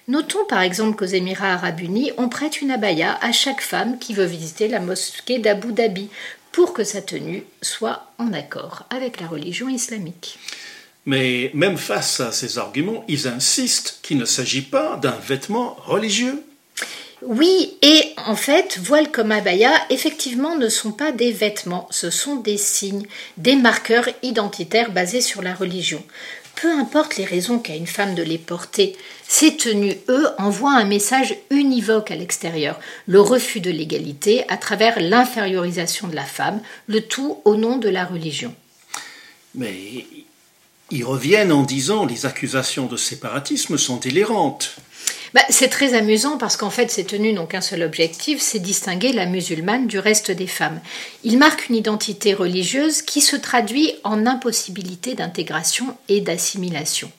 Notons 0.07 0.45
par 0.47 0.61
exemple 0.61 0.95
qu'aux 0.95 1.05
Émirats 1.05 1.53
arabes 1.53 1.79
unis, 1.79 2.11
on 2.19 2.29
prête 2.29 2.61
une 2.61 2.69
abaya 2.69 3.17
à 3.23 3.31
chaque 3.31 3.61
femme 3.61 3.97
qui 3.97 4.13
veut 4.13 4.25
visiter 4.25 4.67
la 4.67 4.79
mosquée 4.79 5.39
d'Abu 5.39 5.73
Dhabi 5.73 6.09
pour 6.51 6.73
que 6.73 6.83
sa 6.83 7.01
tenue 7.01 7.45
soit 7.63 8.11
en 8.19 8.31
accord 8.31 8.85
avec 8.91 9.19
la 9.19 9.25
religion 9.25 9.69
islamique. 9.69 10.37
Mais 11.09 11.49
même 11.55 11.79
face 11.79 12.19
à 12.19 12.31
ces 12.31 12.59
arguments, 12.59 13.03
ils 13.07 13.27
insistent 13.27 13.97
qu'il 14.03 14.19
ne 14.19 14.25
s'agit 14.25 14.61
pas 14.61 14.95
d'un 14.97 15.17
vêtement 15.27 15.75
religieux. 15.79 16.43
Oui, 17.23 17.79
et 17.81 18.13
en 18.27 18.35
fait, 18.35 18.77
voile 18.79 19.09
comme 19.09 19.31
abaya, 19.31 19.71
effectivement, 19.89 20.55
ne 20.55 20.69
sont 20.69 20.91
pas 20.91 21.11
des 21.11 21.31
vêtements, 21.31 21.87
ce 21.89 22.11
sont 22.11 22.35
des 22.35 22.57
signes, 22.57 23.07
des 23.37 23.55
marqueurs 23.55 24.07
identitaires 24.21 24.91
basés 24.91 25.21
sur 25.21 25.41
la 25.41 25.55
religion. 25.55 26.03
Peu 26.53 26.71
importe 26.71 27.17
les 27.17 27.25
raisons 27.25 27.57
qu'a 27.57 27.75
une 27.75 27.87
femme 27.87 28.13
de 28.13 28.21
les 28.21 28.37
porter, 28.37 28.95
ces 29.27 29.57
tenues, 29.57 29.97
eux, 30.09 30.27
envoient 30.37 30.77
un 30.77 30.85
message 30.85 31.35
univoque 31.49 32.11
à 32.11 32.15
l'extérieur, 32.15 32.79
le 33.07 33.19
refus 33.19 33.61
de 33.61 33.71
l'égalité 33.71 34.45
à 34.47 34.57
travers 34.57 34.99
l'infériorisation 34.99 36.07
de 36.07 36.15
la 36.15 36.25
femme, 36.25 36.61
le 36.85 37.01
tout 37.01 37.41
au 37.45 37.55
nom 37.55 37.77
de 37.77 37.89
la 37.89 38.05
religion. 38.05 38.53
Mais 39.55 40.05
ils 40.91 41.03
reviennent 41.03 41.51
en 41.51 41.63
disant 41.63 42.05
les 42.05 42.25
accusations 42.25 42.87
de 42.87 42.97
séparatisme 42.97 43.77
sont 43.77 43.97
délirantes. 43.97 44.75
Bah, 45.33 45.41
c'est 45.49 45.69
très 45.69 45.93
amusant 45.93 46.37
parce 46.37 46.57
qu'en 46.57 46.71
fait, 46.71 46.89
ces 46.89 47.05
tenues 47.05 47.33
n'ont 47.33 47.45
qu'un 47.45 47.61
seul 47.61 47.83
objectif, 47.83 48.41
c'est 48.41 48.59
distinguer 48.59 49.13
la 49.13 49.27
musulmane 49.27 49.85
du 49.85 49.99
reste 49.99 50.31
des 50.31 50.47
femmes. 50.47 50.79
Ils 51.23 51.37
marquent 51.37 51.69
une 51.69 51.75
identité 51.75 52.33
religieuse 52.33 53.03
qui 53.03 53.21
se 53.21 53.35
traduit 53.35 53.93
en 54.03 54.25
impossibilité 54.25 55.13
d'intégration 55.13 55.95
et 56.07 56.21
d'assimilation. 56.21 57.11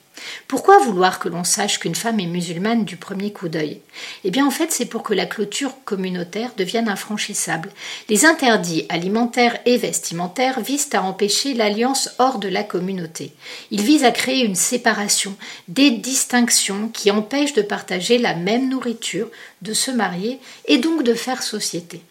Pourquoi 0.47 0.79
vouloir 0.79 1.19
que 1.19 1.29
l'on 1.29 1.43
sache 1.43 1.79
qu'une 1.79 1.95
femme 1.95 2.19
est 2.19 2.27
musulmane 2.27 2.85
du 2.85 2.97
premier 2.97 3.31
coup 3.31 3.49
d'œil? 3.49 3.81
Eh 4.23 4.31
bien 4.31 4.45
en 4.45 4.51
fait 4.51 4.71
c'est 4.71 4.85
pour 4.85 5.03
que 5.03 5.13
la 5.13 5.25
clôture 5.25 5.73
communautaire 5.85 6.51
devienne 6.57 6.89
infranchissable. 6.89 7.69
Les 8.09 8.25
interdits 8.25 8.85
alimentaires 8.89 9.57
et 9.65 9.77
vestimentaires 9.77 10.59
visent 10.59 10.89
à 10.93 11.01
empêcher 11.01 11.53
l'alliance 11.53 12.09
hors 12.19 12.39
de 12.39 12.47
la 12.47 12.63
communauté. 12.63 13.33
Ils 13.71 13.81
visent 13.81 14.03
à 14.03 14.11
créer 14.11 14.45
une 14.45 14.55
séparation, 14.55 15.35
des 15.67 15.91
distinctions 15.91 16.89
qui 16.89 17.11
empêchent 17.11 17.53
de 17.53 17.61
partager 17.61 18.17
la 18.17 18.35
même 18.35 18.69
nourriture, 18.69 19.29
de 19.61 19.73
se 19.73 19.91
marier 19.91 20.39
et 20.65 20.77
donc 20.77 21.03
de 21.03 21.13
faire 21.13 21.43
société. 21.43 22.01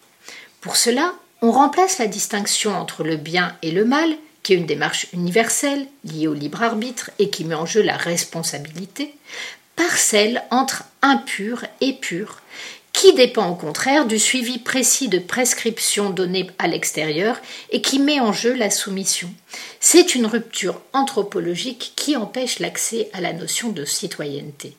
Pour 0.61 0.75
cela, 0.75 1.13
on 1.41 1.51
remplace 1.51 1.97
la 1.97 2.07
distinction 2.07 2.75
entre 2.75 3.03
le 3.03 3.15
bien 3.15 3.55
et 3.63 3.71
le 3.71 3.83
mal 3.83 4.15
qui 4.43 4.53
est 4.53 4.57
une 4.57 4.65
démarche 4.65 5.07
universelle 5.13 5.85
liée 6.03 6.27
au 6.27 6.33
libre 6.33 6.63
arbitre 6.63 7.11
et 7.19 7.29
qui 7.29 7.45
met 7.45 7.55
en 7.55 7.65
jeu 7.65 7.81
la 7.81 7.97
responsabilité, 7.97 9.15
par 9.75 9.97
celle 9.97 10.43
entre 10.51 10.83
impur 11.01 11.65
et 11.79 11.93
pur, 11.93 12.41
qui 12.93 13.13
dépend 13.13 13.49
au 13.49 13.55
contraire 13.55 14.05
du 14.05 14.19
suivi 14.19 14.59
précis 14.59 15.07
de 15.07 15.17
prescriptions 15.17 16.09
données 16.09 16.49
à 16.59 16.67
l'extérieur 16.67 17.39
et 17.71 17.81
qui 17.81 17.99
met 17.99 18.19
en 18.19 18.33
jeu 18.33 18.53
la 18.53 18.69
soumission. 18.69 19.33
C'est 19.79 20.13
une 20.13 20.25
rupture 20.25 20.81
anthropologique 20.93 21.93
qui 21.95 22.15
empêche 22.15 22.59
l'accès 22.59 23.09
à 23.13 23.21
la 23.21 23.33
notion 23.33 23.69
de 23.69 23.85
citoyenneté. 23.85 24.75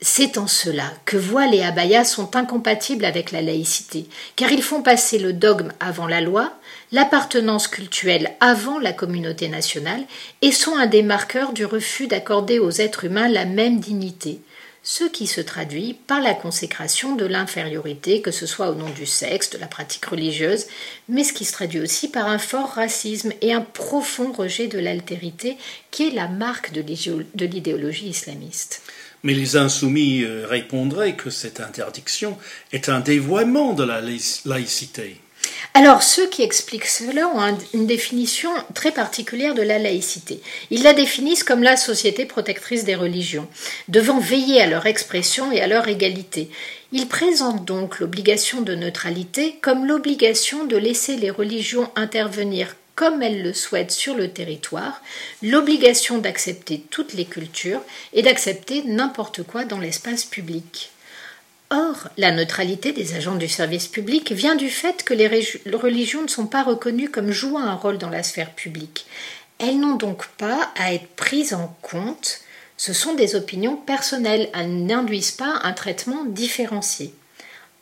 C'est 0.00 0.38
en 0.38 0.46
cela 0.46 0.92
que 1.06 1.16
voile 1.16 1.54
et 1.54 1.62
abaya 1.62 2.04
sont 2.04 2.36
incompatibles 2.36 3.04
avec 3.04 3.32
la 3.32 3.42
laïcité, 3.42 4.06
car 4.36 4.52
ils 4.52 4.62
font 4.62 4.82
passer 4.82 5.18
le 5.18 5.32
dogme 5.32 5.72
avant 5.80 6.06
la 6.06 6.20
loi, 6.20 6.52
l'appartenance 6.94 7.66
culturelle 7.66 8.36
avant 8.38 8.78
la 8.78 8.92
communauté 8.92 9.48
nationale, 9.48 10.04
et 10.42 10.52
sont 10.52 10.76
un 10.76 10.86
des 10.86 11.02
marqueurs 11.02 11.52
du 11.52 11.64
refus 11.64 12.06
d'accorder 12.06 12.60
aux 12.60 12.70
êtres 12.70 13.04
humains 13.04 13.26
la 13.26 13.46
même 13.46 13.80
dignité, 13.80 14.38
ce 14.84 15.02
qui 15.02 15.26
se 15.26 15.40
traduit 15.40 15.96
par 16.06 16.20
la 16.20 16.34
consécration 16.34 17.16
de 17.16 17.26
l'infériorité, 17.26 18.20
que 18.20 18.30
ce 18.30 18.46
soit 18.46 18.70
au 18.70 18.76
nom 18.76 18.90
du 18.90 19.06
sexe, 19.06 19.50
de 19.50 19.58
la 19.58 19.66
pratique 19.66 20.04
religieuse, 20.04 20.66
mais 21.08 21.24
ce 21.24 21.32
qui 21.32 21.44
se 21.44 21.52
traduit 21.52 21.80
aussi 21.80 22.08
par 22.08 22.28
un 22.28 22.38
fort 22.38 22.74
racisme 22.74 23.32
et 23.40 23.52
un 23.52 23.62
profond 23.62 24.30
rejet 24.30 24.68
de 24.68 24.78
l'altérité, 24.78 25.56
qui 25.90 26.06
est 26.06 26.14
la 26.14 26.28
marque 26.28 26.72
de 26.72 27.44
l'idéologie 27.44 28.10
islamiste. 28.10 28.82
Mais 29.24 29.34
les 29.34 29.56
insoumis 29.56 30.22
euh, 30.22 30.46
répondraient 30.46 31.16
que 31.16 31.30
cette 31.30 31.58
interdiction 31.58 32.38
est 32.72 32.88
un 32.88 33.00
dévoiement 33.00 33.72
de 33.72 33.82
la 33.82 34.00
laïcité. 34.44 35.16
Alors, 35.76 36.04
ceux 36.04 36.28
qui 36.28 36.42
expliquent 36.42 36.86
cela 36.86 37.26
ont 37.26 37.58
une 37.72 37.86
définition 37.86 38.50
très 38.74 38.92
particulière 38.92 39.54
de 39.54 39.62
la 39.62 39.80
laïcité. 39.80 40.40
Ils 40.70 40.84
la 40.84 40.92
définissent 40.92 41.42
comme 41.42 41.64
la 41.64 41.76
société 41.76 42.26
protectrice 42.26 42.84
des 42.84 42.94
religions, 42.94 43.48
devant 43.88 44.20
veiller 44.20 44.62
à 44.62 44.68
leur 44.68 44.86
expression 44.86 45.50
et 45.50 45.60
à 45.60 45.66
leur 45.66 45.88
égalité. 45.88 46.48
Ils 46.92 47.08
présentent 47.08 47.64
donc 47.64 47.98
l'obligation 47.98 48.60
de 48.60 48.76
neutralité 48.76 49.58
comme 49.62 49.84
l'obligation 49.84 50.64
de 50.64 50.76
laisser 50.76 51.16
les 51.16 51.30
religions 51.30 51.90
intervenir 51.96 52.76
comme 52.94 53.22
elles 53.22 53.42
le 53.42 53.52
souhaitent 53.52 53.90
sur 53.90 54.14
le 54.14 54.30
territoire, 54.30 55.02
l'obligation 55.42 56.18
d'accepter 56.18 56.84
toutes 56.90 57.14
les 57.14 57.24
cultures 57.24 57.80
et 58.12 58.22
d'accepter 58.22 58.84
n'importe 58.84 59.42
quoi 59.42 59.64
dans 59.64 59.80
l'espace 59.80 60.24
public. 60.24 60.92
Or, 61.70 62.08
la 62.16 62.30
neutralité 62.30 62.92
des 62.92 63.14
agents 63.14 63.36
du 63.36 63.48
service 63.48 63.88
public 63.88 64.32
vient 64.32 64.54
du 64.54 64.68
fait 64.68 65.02
que 65.02 65.14
les 65.14 65.28
religions 65.76 66.22
ne 66.22 66.28
sont 66.28 66.46
pas 66.46 66.62
reconnues 66.62 67.10
comme 67.10 67.30
jouant 67.30 67.62
un 67.62 67.74
rôle 67.74 67.98
dans 67.98 68.10
la 68.10 68.22
sphère 68.22 68.52
publique. 68.54 69.06
Elles 69.58 69.80
n'ont 69.80 69.96
donc 69.96 70.26
pas 70.36 70.70
à 70.76 70.92
être 70.92 71.08
prises 71.16 71.54
en 71.54 71.74
compte. 71.82 72.40
Ce 72.76 72.92
sont 72.92 73.14
des 73.14 73.34
opinions 73.34 73.76
personnelles, 73.76 74.50
elles 74.54 74.84
n'induisent 74.84 75.32
pas 75.32 75.60
un 75.62 75.72
traitement 75.72 76.24
différencié. 76.24 77.14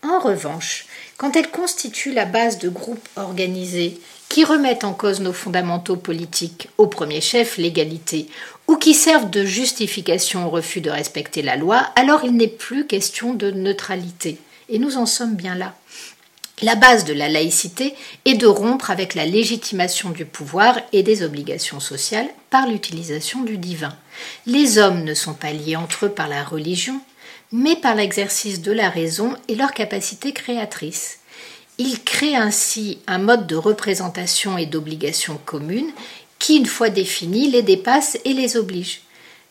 En 0.02 0.18
revanche, 0.18 0.86
quand 1.16 1.36
elle 1.36 1.50
constitue 1.50 2.12
la 2.12 2.24
base 2.24 2.58
de 2.58 2.68
groupes 2.68 3.08
organisés 3.16 4.00
qui 4.28 4.44
remettent 4.44 4.84
en 4.84 4.94
cause 4.94 5.20
nos 5.20 5.32
fondamentaux 5.32 5.96
politiques, 5.96 6.68
au 6.78 6.86
premier 6.86 7.20
chef 7.20 7.58
l'égalité, 7.58 8.28
ou 8.68 8.76
qui 8.76 8.94
servent 8.94 9.30
de 9.30 9.44
justification 9.44 10.46
au 10.46 10.50
refus 10.50 10.80
de 10.80 10.90
respecter 10.90 11.42
la 11.42 11.56
loi, 11.56 11.78
alors 11.96 12.24
il 12.24 12.36
n'est 12.36 12.48
plus 12.48 12.86
question 12.86 13.34
de 13.34 13.50
neutralité. 13.50 14.38
Et 14.68 14.78
nous 14.78 14.96
en 14.96 15.06
sommes 15.06 15.34
bien 15.34 15.54
là. 15.54 15.74
La 16.62 16.76
base 16.76 17.04
de 17.04 17.12
la 17.12 17.28
laïcité 17.28 17.94
est 18.24 18.34
de 18.34 18.46
rompre 18.46 18.90
avec 18.92 19.16
la 19.16 19.26
légitimation 19.26 20.10
du 20.10 20.24
pouvoir 20.24 20.78
et 20.92 21.02
des 21.02 21.24
obligations 21.24 21.80
sociales 21.80 22.28
par 22.50 22.68
l'utilisation 22.68 23.42
du 23.42 23.58
divin. 23.58 23.96
Les 24.46 24.78
hommes 24.78 25.02
ne 25.02 25.14
sont 25.14 25.34
pas 25.34 25.52
liés 25.52 25.74
entre 25.74 26.06
eux 26.06 26.10
par 26.10 26.28
la 26.28 26.44
religion, 26.44 27.00
mais 27.50 27.74
par 27.74 27.96
l'exercice 27.96 28.62
de 28.62 28.70
la 28.70 28.90
raison 28.90 29.34
et 29.48 29.56
leur 29.56 29.72
capacité 29.72 30.32
créatrice. 30.32 31.18
Ils 31.78 32.02
créent 32.04 32.36
ainsi 32.36 33.00
un 33.08 33.18
mode 33.18 33.48
de 33.48 33.56
représentation 33.56 34.56
et 34.56 34.66
d'obligation 34.66 35.40
commune 35.44 35.90
qui, 36.42 36.56
une 36.56 36.66
fois 36.66 36.90
définie, 36.90 37.48
les 37.48 37.62
dépasse 37.62 38.18
et 38.24 38.32
les 38.32 38.56
oblige. 38.56 39.02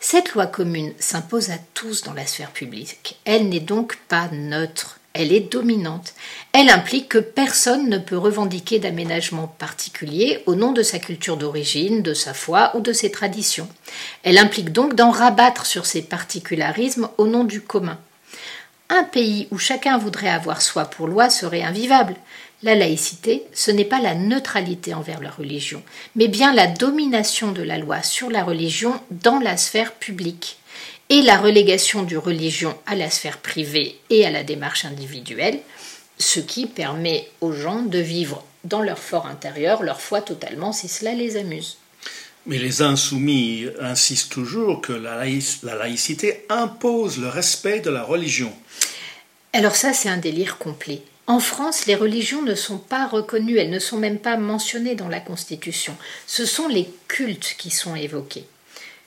Cette 0.01 0.33
loi 0.33 0.45
commune 0.45 0.91
s'impose 1.00 1.50
à 1.50 1.57
tous 1.74 2.03
dans 2.03 2.13
la 2.13 2.27
sphère 2.27 2.51
publique. 2.51 3.17
Elle 3.24 3.48
n'est 3.48 3.62
donc 3.62 3.95
pas 4.10 4.27
neutre, 4.33 5.00
elle 5.13 5.31
est 5.31 5.50
dominante. 5.53 6.13
Elle 6.51 6.69
implique 6.69 7.07
que 7.07 7.17
personne 7.17 7.88
ne 7.88 7.98
peut 7.98 8.17
revendiquer 8.17 8.79
d'aménagement 8.79 9.48
particulier 9.48 10.43
au 10.48 10.55
nom 10.55 10.74
de 10.74 10.83
sa 10.83 11.00
culture 11.00 11.38
d'origine, 11.38 12.01
de 12.01 12.13
sa 12.13 12.33
foi 12.33 12.75
ou 12.75 12.81
de 12.81 12.91
ses 12.91 13.10
traditions. 13.10 13.69
Elle 14.24 14.38
implique 14.38 14.74
donc 14.74 14.93
d'en 14.93 15.12
rabattre 15.12 15.65
sur 15.65 15.86
ses 15.86 16.01
particularismes 16.01 17.07
au 17.17 17.25
nom 17.25 17.45
du 17.45 17.62
commun. 17.62 18.00
Un 18.89 19.05
pays 19.05 19.48
où 19.51 19.57
chacun 19.57 19.98
voudrait 19.98 20.27
avoir 20.27 20.62
soi 20.62 20.83
pour 20.83 21.07
loi 21.07 21.29
serait 21.29 21.63
invivable. 21.63 22.15
La 22.63 22.75
laïcité, 22.75 23.44
ce 23.53 23.72
n'est 23.72 23.86
pas 23.86 24.00
la 24.00 24.13
neutralité 24.13 24.94
envers 24.94 25.20
la 25.20 25.32
religion, 25.32 25.82
mais 26.15 26.27
bien 26.27 26.53
la 26.53 26.68
domination 26.68 27.51
de 27.51 27.63
la 27.63 27.80
loi 27.80 28.03
sur 28.03 28.30
la 28.30 28.44
religion 28.44 29.01
dans 29.10 29.39
la 29.39 29.58
sphère 29.58 29.94
publique 29.94 30.58
et 31.10 31.22
la 31.24 31.38
relégation 31.38 32.03
du 32.03 32.18
religion 32.18 32.77
à 32.86 32.96
la 32.96 33.10
sphère 33.10 33.39
privée 33.39 33.98
et 34.10 34.25
à 34.25 34.32
la 34.32 34.44
démarche 34.44 34.86
individuelle, 34.86 35.60
ce 36.20 36.39
qui 36.39 36.68
permet 36.68 37.27
aux 37.41 37.51
gens 37.51 37.82
de 37.82 38.00
vivre 38.00 38.46
dans 38.63 38.82
leur 38.82 39.00
fort 39.00 39.25
intérieur 39.25 39.84
leur 39.84 40.00
foi 40.00 40.22
totalement 40.22 40.72
si 40.72 40.88
cela 40.88 41.13
les 41.13 41.38
amuse. 41.38 41.77
Mais 42.46 42.58
les 42.58 42.82
insoumis 42.82 43.65
insistent 43.80 44.32
toujours 44.32 44.82
que 44.82 44.94
la, 44.94 45.25
laïcité 45.75 46.46
impose 46.50 47.20
le 47.20 47.27
respect 47.27 47.82
de 47.82 47.89
la 47.89 48.03
religion. 48.03 48.51
Alors 49.53 49.75
ça, 49.75 49.94
c'est 49.94 50.10
un 50.10 50.18
délire 50.18 50.58
complet. 50.58 51.01
En 51.32 51.40
France, 51.40 51.86
les 51.86 51.96
religions 51.96 52.42
ne 52.42 52.56
sont 52.56 52.78
pas 52.78 53.08
reconnues, 53.08 53.58
elles 53.58 53.70
ne 53.70 53.80
sont 53.80 53.96
même 53.96 54.20
pas 54.20 54.36
mentionnées 54.36 54.96
dans 54.96 55.08
la 55.08 55.22
Constitution. 55.22 55.96
Ce 56.28 56.46
sont 56.46 56.68
les 56.68 56.90
cultes 57.08 57.56
qui 57.58 57.70
sont 57.70 57.96
évoqués. 57.96 58.46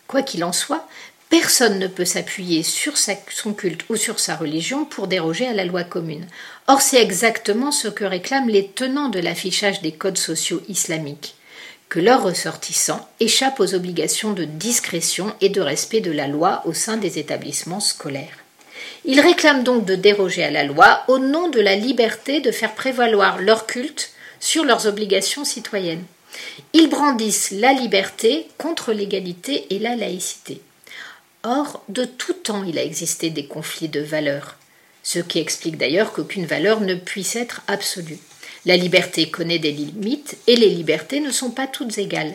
Quoi 0.07 0.23
qu'il 0.23 0.43
en 0.43 0.55
soit, 0.55 0.89
Personne 1.29 1.79
ne 1.79 1.87
peut 1.87 2.07
s'appuyer 2.07 2.63
sur 2.63 2.95
son 2.97 3.53
culte 3.53 3.85
ou 3.91 3.97
sur 3.97 4.21
sa 4.21 4.37
religion 4.37 4.87
pour 4.87 5.07
déroger 5.07 5.47
à 5.47 5.53
la 5.53 5.67
loi 5.67 5.85
commune. 5.85 6.27
Or, 6.67 6.81
c'est 6.81 7.03
exactement 7.03 7.73
ce 7.73 7.89
que 7.89 8.05
réclament 8.07 8.49
les 8.49 8.69
tenants 8.69 9.11
de 9.11 9.19
l'affichage 9.21 9.83
des 9.83 9.93
codes 9.93 10.17
sociaux 10.17 10.63
islamiques 10.69 11.35
que 11.91 12.01
leurs 12.01 12.23
ressortissants 12.23 13.07
échappent 13.21 13.61
aux 13.61 13.75
obligations 13.75 14.33
de 14.33 14.45
discrétion 14.45 15.35
et 15.43 15.51
de 15.51 15.61
respect 15.61 16.01
de 16.01 16.11
la 16.11 16.27
loi 16.27 16.63
au 16.65 16.73
sein 16.73 16.97
des 16.97 17.19
établissements 17.19 17.81
scolaires. 17.81 18.44
Ils 19.05 19.21
réclament 19.21 19.65
donc 19.65 19.85
de 19.85 19.95
déroger 19.95 20.45
à 20.45 20.51
la 20.51 20.65
loi 20.65 21.03
au 21.09 21.19
nom 21.19 21.49
de 21.49 21.61
la 21.61 21.77
liberté 21.77 22.41
de 22.41 22.51
faire 22.51 22.75
prévaloir 22.75 23.39
leur 23.41 23.67
culte 23.67 24.11
sur 24.41 24.65
leurs 24.65 24.87
obligations 24.87 25.45
citoyennes. 25.45 26.05
Ils 26.73 26.89
brandissent 26.89 27.51
la 27.51 27.73
liberté 27.73 28.49
contre 28.59 28.93
l'égalité 28.93 29.67
et 29.71 29.79
la 29.79 29.97
laïcité. 29.97 30.61
Or, 31.43 31.83
de 31.89 32.05
tout 32.05 32.33
temps, 32.33 32.65
il 32.65 32.79
a 32.79 32.83
existé 32.83 33.31
des 33.31 33.47
conflits 33.47 33.89
de 33.89 34.01
valeurs, 34.01 34.57
ce 35.03 35.19
qui 35.19 35.39
explique 35.39 35.77
d'ailleurs 35.77 36.13
qu'aucune 36.13 36.47
valeur 36.47 36.81
ne 36.81 36.95
puisse 36.95 37.37
être 37.37 37.61
absolue. 37.69 38.19
La 38.67 38.77
liberté 38.77 39.31
connaît 39.31 39.59
des 39.59 39.73
limites 39.73 40.39
et 40.47 40.57
les 40.57 40.71
libertés 40.71 41.21
ne 41.21 41.31
sont 41.31 41.51
pas 41.51 41.67
toutes 41.67 41.99
égales. 41.99 42.35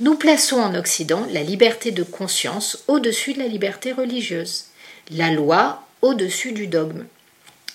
Nous 0.00 0.16
plaçons 0.16 0.58
en 0.58 0.74
Occident 0.74 1.26
la 1.32 1.42
liberté 1.42 1.90
de 1.90 2.02
conscience 2.02 2.84
au-dessus 2.88 3.32
de 3.32 3.38
la 3.38 3.48
liberté 3.48 3.92
religieuse, 3.92 4.64
la 5.10 5.30
loi 5.30 5.82
au-dessus 6.02 6.52
du 6.52 6.66
dogme. 6.66 7.04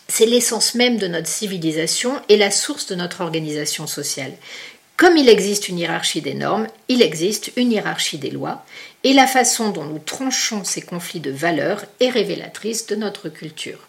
C'est 0.07 0.25
l'essence 0.25 0.75
même 0.75 0.97
de 0.97 1.07
notre 1.07 1.27
civilisation 1.27 2.19
et 2.29 2.37
la 2.37 2.51
source 2.51 2.87
de 2.87 2.95
notre 2.95 3.21
organisation 3.21 3.87
sociale. 3.87 4.33
Comme 4.97 5.17
il 5.17 5.29
existe 5.29 5.69
une 5.69 5.79
hiérarchie 5.79 6.21
des 6.21 6.33
normes, 6.33 6.67
il 6.89 7.01
existe 7.01 7.51
une 7.55 7.71
hiérarchie 7.71 8.17
des 8.17 8.31
lois, 8.31 8.65
et 9.03 9.13
la 9.13 9.27
façon 9.27 9.69
dont 9.69 9.85
nous 9.85 9.99
tranchons 9.99 10.65
ces 10.65 10.81
conflits 10.81 11.21
de 11.21 11.31
valeurs 11.31 11.85
est 12.01 12.09
révélatrice 12.09 12.87
de 12.87 12.95
notre 12.95 13.29
culture. 13.29 13.87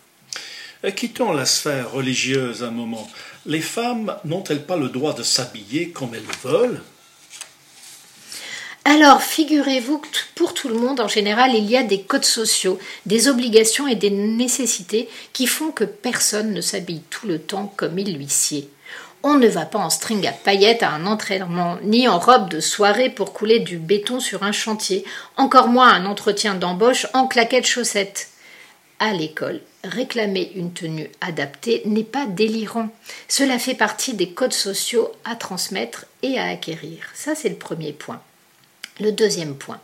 Euh, 0.85 0.91
quittons 0.91 1.33
la 1.33 1.47
sphère 1.47 1.91
religieuse 1.93 2.63
un 2.63 2.71
moment. 2.71 3.11
Les 3.45 3.61
femmes 3.61 4.17
n'ont-elles 4.25 4.65
pas 4.65 4.77
le 4.77 4.89
droit 4.89 5.15
de 5.15 5.23
s'habiller 5.23 5.91
comme 5.91 6.15
elles 6.15 6.23
le 6.23 6.49
veulent? 6.49 6.81
Alors, 8.87 9.23
figurez-vous 9.23 9.99
que 9.99 10.09
pour 10.35 10.55
tout 10.55 10.69
le 10.69 10.75
monde, 10.75 11.01
en 11.01 11.09
général, 11.09 11.55
il 11.55 11.67
y 11.67 11.77
a 11.77 11.83
des 11.83 12.01
codes 12.01 12.25
sociaux, 12.25 12.79
des 13.05 13.29
obligations 13.29 13.87
et 13.87 13.95
des 13.95 14.11
nécessités 14.11 15.09
qui 15.35 15.47
font 15.47 15.71
que 15.71 15.85
personne 15.85 16.55
ne 16.55 16.63
s'habille 16.63 17.03
tout 17.11 17.27
le 17.27 17.39
temps 17.39 17.73
comme 17.77 17.99
il 17.99 18.17
lui 18.17 18.29
sied. 18.29 18.71
On 19.23 19.35
ne 19.35 19.49
va 19.49 19.67
pas 19.67 19.79
en 19.79 19.91
string 19.91 20.27
à 20.27 20.33
paillettes 20.33 20.83
à 20.83 20.93
un 20.93 21.05
entraînement, 21.05 21.77
ni 21.83 22.09
en 22.09 22.19
robe 22.19 22.49
de 22.49 22.61
soirée 22.61 23.11
pour 23.11 23.35
couler 23.35 23.61
du 23.61 23.77
béton 23.77 24.19
sur 24.19 24.45
un 24.45 24.53
chantier, 24.53 25.05
encore 25.37 25.69
moins 25.69 25.93
un 25.93 26.07
entretien 26.07 26.55
d'embauche 26.55 27.07
en 27.13 27.27
claquettes 27.27 27.67
chaussettes. 27.67 28.31
À 28.99 29.13
l'école, 29.13 29.61
réclamer 29.85 30.53
une 30.55 30.73
tenue 30.73 31.11
adaptée 31.21 31.83
n'est 31.85 32.03
pas 32.03 32.25
délirant. 32.25 32.89
Cela 33.29 33.59
fait 33.59 33.75
partie 33.75 34.15
des 34.15 34.31
codes 34.31 34.55
sociaux 34.55 35.13
à 35.27 35.37
transmettre 35.37 36.07
et 36.23 36.39
à 36.39 36.47
acquérir. 36.47 37.05
Ça, 37.13 37.35
c'est 37.35 37.51
le 37.51 37.57
premier 37.57 37.93
point. 37.93 38.23
Le 38.99 39.13
deuxième 39.13 39.55
point. 39.55 39.81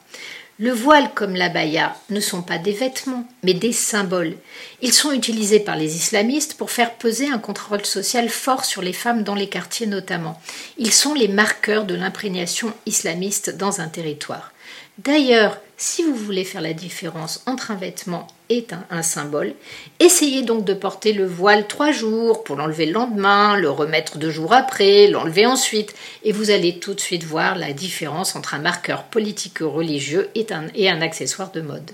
Le 0.58 0.72
voile 0.72 1.10
comme 1.14 1.36
l'abaya 1.36 1.94
ne 2.08 2.18
sont 2.18 2.40
pas 2.40 2.56
des 2.56 2.72
vêtements, 2.72 3.28
mais 3.42 3.52
des 3.52 3.72
symboles. 3.72 4.36
Ils 4.80 4.94
sont 4.94 5.12
utilisés 5.12 5.60
par 5.60 5.76
les 5.76 5.96
islamistes 5.96 6.54
pour 6.54 6.70
faire 6.70 6.94
peser 6.94 7.28
un 7.28 7.38
contrôle 7.38 7.84
social 7.84 8.30
fort 8.30 8.64
sur 8.64 8.80
les 8.80 8.94
femmes 8.94 9.22
dans 9.22 9.34
les 9.34 9.50
quartiers 9.50 9.86
notamment. 9.86 10.40
Ils 10.78 10.94
sont 10.94 11.12
les 11.12 11.28
marqueurs 11.28 11.84
de 11.84 11.94
l'imprégnation 11.94 12.72
islamiste 12.86 13.54
dans 13.54 13.82
un 13.82 13.88
territoire. 13.88 14.52
D'ailleurs, 14.96 15.60
si 15.76 16.02
vous 16.02 16.14
voulez 16.14 16.44
faire 16.44 16.62
la 16.62 16.72
différence 16.72 17.42
entre 17.46 17.70
un 17.70 17.76
vêtement 17.76 18.26
et 18.48 18.66
un, 18.90 19.02
symbole, 19.02 19.54
essayez 20.00 20.42
donc 20.42 20.64
de 20.64 20.72
porter 20.72 21.12
le 21.12 21.26
voile 21.26 21.66
trois 21.66 21.92
jours 21.92 22.44
pour 22.44 22.56
l'enlever 22.56 22.86
le 22.86 22.92
lendemain, 22.92 23.56
le 23.56 23.70
remettre 23.70 24.18
deux 24.18 24.30
jours 24.30 24.52
après, 24.52 25.08
l'enlever 25.08 25.46
ensuite, 25.46 25.94
et 26.24 26.32
vous 26.32 26.50
allez 26.50 26.78
tout 26.78 26.94
de 26.94 27.00
suite 27.00 27.24
voir 27.24 27.56
la 27.56 27.72
différence 27.72 28.36
entre 28.36 28.54
un 28.54 28.58
marqueur 28.58 29.04
politico-religieux 29.04 30.28
et 30.34 30.46
un, 30.50 30.66
et 30.74 30.88
un 30.88 31.02
accessoire 31.02 31.52
de 31.52 31.60
mode. 31.60 31.90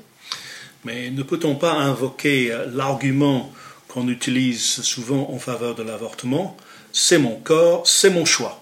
Mais 0.84 1.10
ne 1.10 1.22
peut-on 1.22 1.56
pas 1.56 1.72
invoquer 1.72 2.56
l'argument 2.72 3.52
qu'on 3.88 4.08
utilise 4.08 4.82
souvent 4.82 5.30
en 5.30 5.38
faveur 5.38 5.74
de 5.74 5.82
l'avortement? 5.82 6.56
C'est 6.92 7.18
mon 7.18 7.36
corps, 7.36 7.86
c'est 7.86 8.10
mon 8.10 8.24
choix 8.24 8.61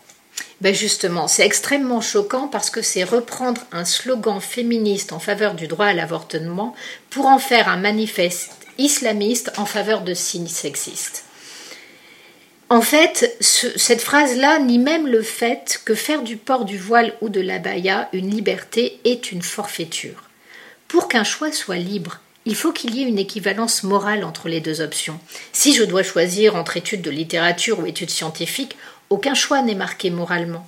ben 0.60 0.74
Justement, 0.74 1.28
c'est 1.28 1.44
extrêmement 1.44 2.00
choquant 2.00 2.48
parce 2.48 2.70
que 2.70 2.82
c'est 2.82 3.04
reprendre 3.04 3.62
un 3.72 3.84
slogan 3.84 4.40
féministe 4.40 5.12
en 5.12 5.18
faveur 5.18 5.54
du 5.54 5.66
droit 5.66 5.86
à 5.86 5.94
l'avortement 5.94 6.74
pour 7.08 7.26
en 7.26 7.38
faire 7.38 7.68
un 7.68 7.78
manifeste 7.78 8.52
islamiste 8.78 9.52
en 9.58 9.66
faveur 9.66 10.02
de 10.02 10.14
signes 10.14 10.48
sexistes. 10.48 11.24
En 12.70 12.82
fait, 12.82 13.36
cette 13.40 14.00
phrase-là 14.00 14.60
nie 14.60 14.78
même 14.78 15.08
le 15.08 15.22
fait 15.22 15.80
que 15.84 15.94
faire 15.94 16.22
du 16.22 16.36
port 16.36 16.64
du 16.64 16.78
voile 16.78 17.14
ou 17.20 17.28
de 17.28 17.40
l'abaya 17.40 18.08
une 18.12 18.30
liberté 18.30 19.00
est 19.04 19.32
une 19.32 19.42
forfaiture. 19.42 20.30
Pour 20.86 21.08
qu'un 21.08 21.24
choix 21.24 21.50
soit 21.50 21.76
libre, 21.76 22.20
il 22.46 22.54
faut 22.54 22.72
qu'il 22.72 22.94
y 22.94 23.02
ait 23.02 23.08
une 23.08 23.18
équivalence 23.18 23.82
morale 23.82 24.24
entre 24.24 24.48
les 24.48 24.60
deux 24.60 24.80
options. 24.80 25.18
Si 25.52 25.74
je 25.74 25.82
dois 25.82 26.04
choisir 26.04 26.54
entre 26.54 26.76
études 26.76 27.02
de 27.02 27.10
littérature 27.10 27.80
ou 27.80 27.86
études 27.86 28.10
scientifiques, 28.10 28.76
aucun 29.10 29.34
choix 29.34 29.60
n'est 29.60 29.74
marqué 29.74 30.10
moralement. 30.10 30.66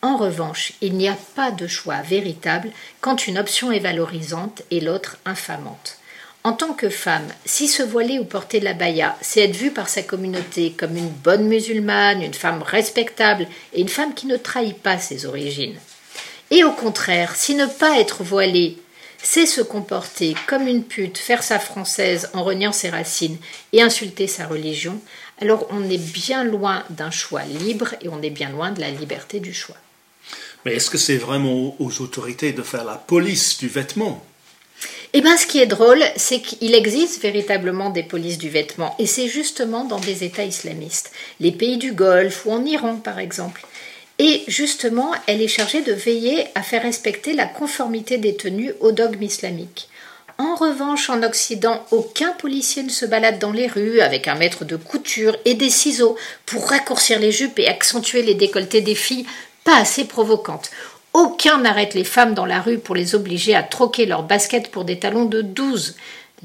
En 0.00 0.16
revanche, 0.16 0.72
il 0.80 0.94
n'y 0.94 1.08
a 1.08 1.16
pas 1.34 1.50
de 1.50 1.66
choix 1.66 2.00
véritable 2.02 2.70
quand 3.00 3.26
une 3.26 3.38
option 3.38 3.72
est 3.72 3.80
valorisante 3.80 4.62
et 4.70 4.80
l'autre 4.80 5.18
infamante. 5.24 5.98
En 6.44 6.52
tant 6.52 6.74
que 6.74 6.90
femme, 6.90 7.26
si 7.46 7.68
se 7.68 7.82
voiler 7.82 8.18
ou 8.18 8.24
porter 8.24 8.60
la 8.60 8.74
baya, 8.74 9.16
c'est 9.22 9.40
être 9.40 9.56
vue 9.56 9.70
par 9.70 9.88
sa 9.88 10.02
communauté 10.02 10.72
comme 10.72 10.96
une 10.96 11.08
bonne 11.08 11.48
musulmane, 11.48 12.22
une 12.22 12.34
femme 12.34 12.62
respectable 12.62 13.48
et 13.72 13.80
une 13.80 13.88
femme 13.88 14.14
qui 14.14 14.26
ne 14.26 14.36
trahit 14.36 14.76
pas 14.76 14.98
ses 14.98 15.24
origines. 15.24 15.78
Et 16.50 16.62
au 16.62 16.72
contraire, 16.72 17.34
si 17.34 17.54
ne 17.54 17.64
pas 17.64 17.98
être 17.98 18.22
voilée, 18.22 18.76
c'est 19.22 19.46
se 19.46 19.62
comporter 19.62 20.36
comme 20.46 20.68
une 20.68 20.84
pute, 20.84 21.16
faire 21.16 21.42
sa 21.42 21.58
française 21.58 22.28
en 22.34 22.44
reniant 22.44 22.72
ses 22.72 22.90
racines 22.90 23.38
et 23.72 23.80
insulter 23.80 24.26
sa 24.26 24.46
religion, 24.46 25.00
alors 25.40 25.66
on 25.70 25.88
est 25.88 25.98
bien 25.98 26.44
loin 26.44 26.84
d'un 26.90 27.10
choix 27.10 27.42
libre 27.44 27.94
et 28.02 28.08
on 28.08 28.22
est 28.22 28.30
bien 28.30 28.50
loin 28.50 28.70
de 28.70 28.80
la 28.80 28.90
liberté 28.90 29.40
du 29.40 29.54
choix. 29.54 29.76
Mais 30.64 30.74
est-ce 30.76 30.90
que 30.90 30.98
c'est 30.98 31.16
vraiment 31.16 31.76
aux 31.78 32.00
autorités 32.00 32.52
de 32.52 32.62
faire 32.62 32.84
la 32.84 32.96
police 32.96 33.58
du 33.58 33.68
vêtement? 33.68 34.24
Eh 35.16 35.20
bien, 35.20 35.36
ce 35.36 35.46
qui 35.46 35.60
est 35.60 35.66
drôle, 35.66 36.02
c'est 36.16 36.40
qu'il 36.40 36.74
existe 36.74 37.22
véritablement 37.22 37.90
des 37.90 38.02
polices 38.02 38.38
du 38.38 38.48
vêtement, 38.48 38.96
et 38.98 39.06
c'est 39.06 39.28
justement 39.28 39.84
dans 39.84 40.00
des 40.00 40.24
États 40.24 40.44
islamistes, 40.44 41.12
les 41.38 41.52
pays 41.52 41.76
du 41.76 41.92
Golfe 41.92 42.46
ou 42.46 42.50
en 42.50 42.64
Iran, 42.64 42.96
par 42.96 43.20
exemple. 43.20 43.64
Et 44.18 44.42
justement, 44.48 45.12
elle 45.26 45.40
est 45.40 45.48
chargée 45.48 45.82
de 45.82 45.92
veiller 45.92 46.46
à 46.56 46.62
faire 46.62 46.82
respecter 46.82 47.32
la 47.32 47.46
conformité 47.46 48.18
des 48.18 48.34
tenues 48.34 48.72
au 48.80 48.90
dogme 48.90 49.22
islamique. 49.22 49.88
En 50.38 50.56
revanche, 50.56 51.10
en 51.10 51.22
Occident, 51.22 51.84
aucun 51.92 52.32
policier 52.32 52.82
ne 52.82 52.88
se 52.88 53.06
balade 53.06 53.38
dans 53.38 53.52
les 53.52 53.68
rues 53.68 54.00
avec 54.00 54.26
un 54.26 54.34
maître 54.34 54.64
de 54.64 54.76
couture 54.76 55.36
et 55.44 55.54
des 55.54 55.70
ciseaux 55.70 56.16
pour 56.44 56.68
raccourcir 56.68 57.20
les 57.20 57.30
jupes 57.30 57.58
et 57.58 57.68
accentuer 57.68 58.22
les 58.22 58.34
décolletés 58.34 58.80
des 58.80 58.96
filles 58.96 59.26
pas 59.62 59.78
assez 59.78 60.04
provocantes. 60.04 60.70
Aucun 61.12 61.58
n'arrête 61.58 61.94
les 61.94 62.04
femmes 62.04 62.34
dans 62.34 62.46
la 62.46 62.60
rue 62.60 62.78
pour 62.78 62.96
les 62.96 63.14
obliger 63.14 63.54
à 63.54 63.62
troquer 63.62 64.06
leurs 64.06 64.24
baskets 64.24 64.70
pour 64.70 64.84
des 64.84 64.98
talons 64.98 65.26
de 65.26 65.40
12. 65.40 65.94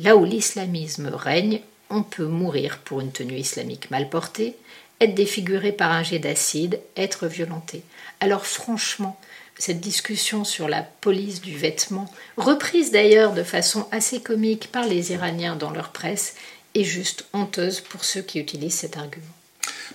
Là 0.03 0.15
où 0.15 0.23
l'islamisme 0.23 1.09
règne, 1.11 1.61
on 1.89 2.03
peut 2.03 2.27
mourir 2.27 2.77
pour 2.85 3.01
une 3.01 3.11
tenue 3.11 3.39
islamique 3.39 3.89
mal 3.89 4.07
portée, 4.09 4.55
être 5.01 5.15
défiguré 5.15 5.71
par 5.71 5.91
un 5.91 6.03
jet 6.03 6.19
d'acide, 6.19 6.79
être 6.95 7.25
violenté. 7.25 7.81
Alors 8.19 8.45
franchement, 8.45 9.19
cette 9.59 9.81
discussion 9.81 10.43
sur 10.43 10.67
la 10.67 10.81
police 10.81 11.41
du 11.41 11.55
vêtement, 11.55 12.11
reprise 12.37 12.91
d'ailleurs 12.91 13.33
de 13.33 13.43
façon 13.43 13.85
assez 13.91 14.21
comique 14.21 14.71
par 14.71 14.85
les 14.85 15.11
Iraniens 15.11 15.55
dans 15.55 15.71
leur 15.71 15.89
presse, 15.89 16.35
est 16.75 16.83
juste 16.83 17.25
honteuse 17.33 17.81
pour 17.81 18.05
ceux 18.05 18.21
qui 18.21 18.39
utilisent 18.39 18.79
cet 18.79 18.97
argument. 18.97 19.25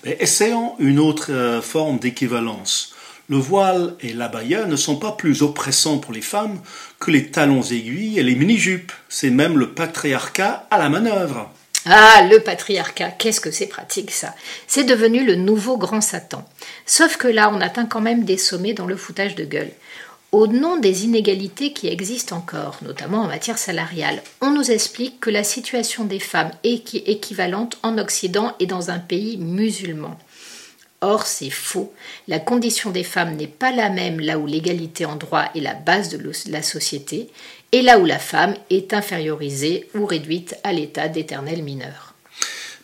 Mais 0.04 0.16
essayons 0.20 0.74
une 0.78 0.98
autre 0.98 1.32
euh, 1.32 1.62
forme 1.62 1.98
d'équivalence. 1.98 2.94
Le 3.30 3.38
voile 3.38 3.94
et 4.00 4.12
l'abaya 4.12 4.66
ne 4.66 4.76
sont 4.76 4.96
pas 4.96 5.12
plus 5.12 5.42
oppressants 5.42 5.98
pour 5.98 6.12
les 6.12 6.20
femmes 6.20 6.60
que 7.00 7.10
les 7.10 7.30
talons 7.30 7.62
aiguilles 7.62 8.18
et 8.18 8.22
les 8.22 8.34
mini-jupes. 8.34 8.92
C'est 9.08 9.30
même 9.30 9.56
le 9.56 9.72
patriarcat 9.72 10.66
à 10.70 10.78
la 10.78 10.90
manœuvre. 10.90 11.50
Ah, 11.86 12.26
le 12.30 12.40
patriarcat, 12.40 13.10
qu'est-ce 13.10 13.40
que 13.40 13.50
c'est 13.50 13.66
pratique 13.66 14.10
ça 14.10 14.34
C'est 14.66 14.84
devenu 14.84 15.24
le 15.24 15.36
nouveau 15.36 15.78
grand 15.78 16.00
Satan. 16.00 16.44
Sauf 16.86 17.16
que 17.16 17.28
là, 17.28 17.50
on 17.52 17.60
atteint 17.60 17.86
quand 17.86 18.00
même 18.00 18.24
des 18.24 18.36
sommets 18.36 18.74
dans 18.74 18.86
le 18.86 18.96
foutage 18.96 19.34
de 19.34 19.44
gueule. 19.44 19.70
Au 20.32 20.48
nom 20.48 20.76
des 20.76 21.04
inégalités 21.04 21.72
qui 21.72 21.86
existent 21.86 22.36
encore, 22.36 22.78
notamment 22.82 23.22
en 23.22 23.28
matière 23.28 23.56
salariale, 23.56 24.20
on 24.40 24.50
nous 24.50 24.72
explique 24.72 25.20
que 25.20 25.30
la 25.30 25.44
situation 25.44 26.04
des 26.04 26.18
femmes 26.18 26.50
est 26.64 26.94
équivalente 27.08 27.78
en 27.84 27.98
Occident 27.98 28.54
et 28.58 28.66
dans 28.66 28.90
un 28.90 28.98
pays 28.98 29.36
musulman. 29.38 30.18
Or, 31.00 31.26
c'est 31.26 31.50
faux. 31.50 31.92
La 32.28 32.40
condition 32.40 32.90
des 32.90 33.04
femmes 33.04 33.36
n'est 33.36 33.46
pas 33.46 33.70
la 33.70 33.90
même 33.90 34.20
là 34.20 34.38
où 34.38 34.46
l'égalité 34.46 35.04
en 35.04 35.16
droit 35.16 35.50
est 35.54 35.60
la 35.60 35.74
base 35.74 36.08
de 36.08 36.32
la 36.50 36.62
société, 36.62 37.28
et 37.72 37.82
là 37.82 37.98
où 37.98 38.04
la 38.04 38.18
femme 38.18 38.54
est 38.70 38.94
infériorisée 38.94 39.88
ou 39.94 40.06
réduite 40.06 40.56
à 40.64 40.72
l'état 40.72 41.08
d'éternel 41.08 41.62
mineur. 41.62 42.13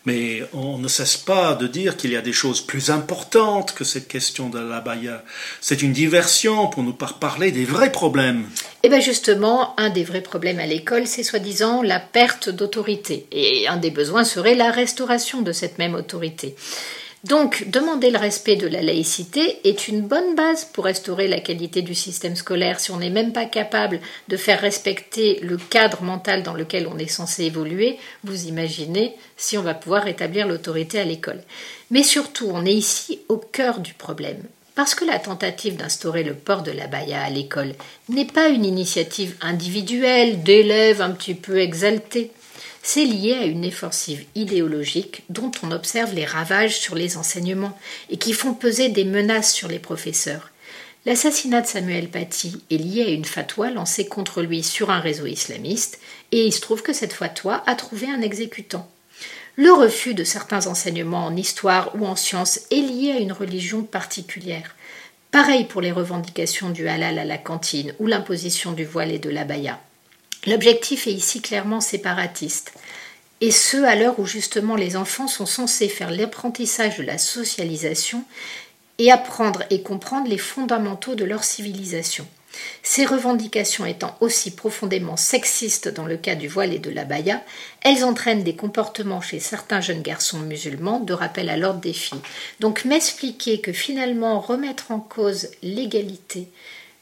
Mais 0.05 0.41
on 0.53 0.79
ne 0.79 0.87
cesse 0.87 1.15
pas 1.15 1.53
de 1.53 1.67
dire 1.67 1.95
qu'il 1.95 2.11
y 2.11 2.15
a 2.15 2.21
des 2.21 2.33
choses 2.33 2.61
plus 2.61 2.89
importantes 2.89 3.73
que 3.73 3.83
cette 3.83 4.07
question 4.07 4.49
de 4.49 4.59
la 4.59 4.81
baya. 4.81 5.23
C'est 5.59 5.83
une 5.83 5.93
diversion 5.93 6.67
pour 6.67 6.81
nous 6.81 6.93
parler 6.93 7.51
des 7.51 7.65
vrais 7.65 7.91
problèmes. 7.91 8.45
Eh 8.83 8.89
bien 8.89 8.99
justement, 8.99 9.75
un 9.79 9.91
des 9.91 10.03
vrais 10.03 10.21
problèmes 10.21 10.59
à 10.59 10.65
l'école, 10.65 11.05
c'est 11.05 11.23
soi-disant 11.23 11.83
la 11.83 11.99
perte 11.99 12.49
d'autorité. 12.49 13.27
Et 13.31 13.67
un 13.67 13.77
des 13.77 13.91
besoins 13.91 14.23
serait 14.23 14.55
la 14.55 14.71
restauration 14.71 15.41
de 15.41 15.51
cette 15.51 15.77
même 15.77 15.93
autorité. 15.93 16.55
Donc, 17.23 17.65
demander 17.67 18.09
le 18.09 18.17
respect 18.17 18.55
de 18.55 18.67
la 18.67 18.81
laïcité 18.81 19.59
est 19.63 19.87
une 19.87 20.01
bonne 20.01 20.33
base 20.33 20.65
pour 20.65 20.85
restaurer 20.85 21.27
la 21.27 21.39
qualité 21.39 21.83
du 21.83 21.93
système 21.93 22.35
scolaire 22.35 22.79
si 22.79 22.89
on 22.89 22.97
n'est 22.97 23.11
même 23.11 23.31
pas 23.31 23.45
capable 23.45 23.99
de 24.27 24.37
faire 24.37 24.59
respecter 24.59 25.39
le 25.41 25.57
cadre 25.57 26.01
mental 26.01 26.41
dans 26.41 26.55
lequel 26.55 26.87
on 26.87 26.97
est 26.97 27.05
censé 27.05 27.43
évoluer. 27.43 27.99
Vous 28.23 28.47
imaginez 28.47 29.13
si 29.37 29.55
on 29.55 29.61
va 29.61 29.75
pouvoir 29.75 30.03
rétablir 30.03 30.47
l'autorité 30.47 30.99
à 30.99 31.05
l'école. 31.05 31.43
Mais 31.91 32.01
surtout, 32.01 32.49
on 32.51 32.65
est 32.65 32.73
ici 32.73 33.19
au 33.29 33.37
cœur 33.37 33.81
du 33.81 33.93
problème. 33.93 34.41
Parce 34.73 34.95
que 34.95 35.05
la 35.05 35.19
tentative 35.19 35.75
d'instaurer 35.75 36.23
le 36.23 36.33
port 36.33 36.63
de 36.63 36.71
la 36.71 36.87
baya 36.87 37.21
à 37.21 37.29
l'école 37.29 37.75
n'est 38.09 38.25
pas 38.25 38.47
une 38.47 38.65
initiative 38.65 39.35
individuelle 39.41 40.41
d'élèves 40.41 41.01
un 41.01 41.11
petit 41.11 41.35
peu 41.35 41.59
exaltés 41.59 42.31
c'est 42.83 43.05
lié 43.05 43.33
à 43.33 43.45
une 43.45 43.65
offensive 43.65 44.25
idéologique 44.35 45.23
dont 45.29 45.51
on 45.63 45.71
observe 45.71 46.13
les 46.13 46.25
ravages 46.25 46.79
sur 46.79 46.95
les 46.95 47.17
enseignements 47.17 47.77
et 48.09 48.17
qui 48.17 48.33
font 48.33 48.53
peser 48.53 48.89
des 48.89 49.05
menaces 49.05 49.53
sur 49.53 49.67
les 49.67 49.79
professeurs. 49.79 50.51
L'assassinat 51.05 51.61
de 51.61 51.67
Samuel 51.67 52.09
Paty 52.09 52.61
est 52.69 52.77
lié 52.77 53.03
à 53.03 53.09
une 53.09 53.25
fatwa 53.25 53.71
lancée 53.71 54.07
contre 54.07 54.43
lui 54.43 54.61
sur 54.61 54.91
un 54.91 54.99
réseau 54.99 55.25
islamiste, 55.25 55.99
et 56.31 56.45
il 56.45 56.53
se 56.53 56.61
trouve 56.61 56.83
que 56.83 56.93
cette 56.93 57.13
fatwa 57.13 57.63
a 57.65 57.73
trouvé 57.73 58.07
un 58.07 58.21
exécutant. 58.21 58.87
Le 59.55 59.73
refus 59.73 60.13
de 60.13 60.23
certains 60.23 60.67
enseignements 60.67 61.25
en 61.25 61.35
histoire 61.35 61.95
ou 61.95 62.05
en 62.05 62.15
sciences 62.15 62.61
est 62.71 62.81
lié 62.81 63.11
à 63.11 63.19
une 63.19 63.33
religion 63.33 63.83
particulière. 63.83 64.75
Pareil 65.31 65.65
pour 65.65 65.81
les 65.81 65.91
revendications 65.91 66.69
du 66.69 66.87
halal 66.87 67.17
à 67.17 67.25
la 67.25 67.37
cantine 67.37 67.93
ou 67.99 68.05
l'imposition 68.05 68.71
du 68.71 68.85
voile 68.85 69.11
et 69.11 69.19
de 69.19 69.29
l'abaya. 69.29 69.79
L'objectif 70.47 71.05
est 71.07 71.13
ici 71.13 71.41
clairement 71.41 71.81
séparatiste, 71.81 72.73
et 73.41 73.51
ce 73.51 73.77
à 73.77 73.95
l'heure 73.95 74.19
où 74.19 74.25
justement 74.25 74.75
les 74.75 74.95
enfants 74.95 75.27
sont 75.27 75.45
censés 75.45 75.87
faire 75.87 76.11
l'apprentissage 76.11 76.97
de 76.97 77.03
la 77.03 77.17
socialisation 77.17 78.23
et 78.97 79.11
apprendre 79.11 79.63
et 79.69 79.81
comprendre 79.81 80.27
les 80.29 80.37
fondamentaux 80.37 81.15
de 81.15 81.25
leur 81.25 81.43
civilisation. 81.43 82.27
Ces 82.83 83.05
revendications 83.05 83.85
étant 83.85 84.17
aussi 84.19 84.51
profondément 84.51 85.15
sexistes 85.15 85.87
dans 85.87 86.05
le 86.05 86.17
cas 86.17 86.35
du 86.35 86.47
voile 86.47 86.73
et 86.73 86.79
de 86.79 86.89
la 86.89 87.05
baya, 87.05 87.41
elles 87.81 88.03
entraînent 88.03 88.43
des 88.43 88.55
comportements 88.55 89.21
chez 89.21 89.39
certains 89.39 89.81
jeunes 89.81 90.01
garçons 90.01 90.39
musulmans 90.39 90.99
de 90.99 91.13
rappel 91.13 91.49
à 91.49 91.57
l'ordre 91.57 91.79
des 91.79 91.93
filles. 91.93 92.19
Donc 92.59 92.83
m'expliquer 92.83 93.61
que 93.61 93.71
finalement 93.71 94.39
remettre 94.39 94.91
en 94.91 94.99
cause 94.99 95.49
l'égalité 95.63 96.47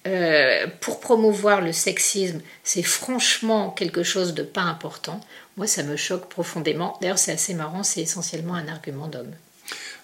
euh, 0.10 0.67
pour 0.82 1.00
promouvoir 1.00 1.62
le 1.62 1.72
sexisme, 1.72 2.41
c'est 2.63 2.84
franchement 2.84 3.69
quelque 3.69 4.04
chose 4.04 4.34
de 4.34 4.43
pas 4.43 4.62
important. 4.62 5.22
Moi, 5.58 5.67
ça 5.67 5.84
me 5.84 5.95
choque 5.95 6.30
profondément. 6.30 6.98
D'ailleurs, 7.02 7.19
c'est 7.19 7.32
assez 7.32 7.54
marrant, 7.54 7.84
c'est 7.84 8.02
essentiellement 8.02 8.56
un 8.56 8.67
argument 8.67 9.08
d'homme. 9.08 9.32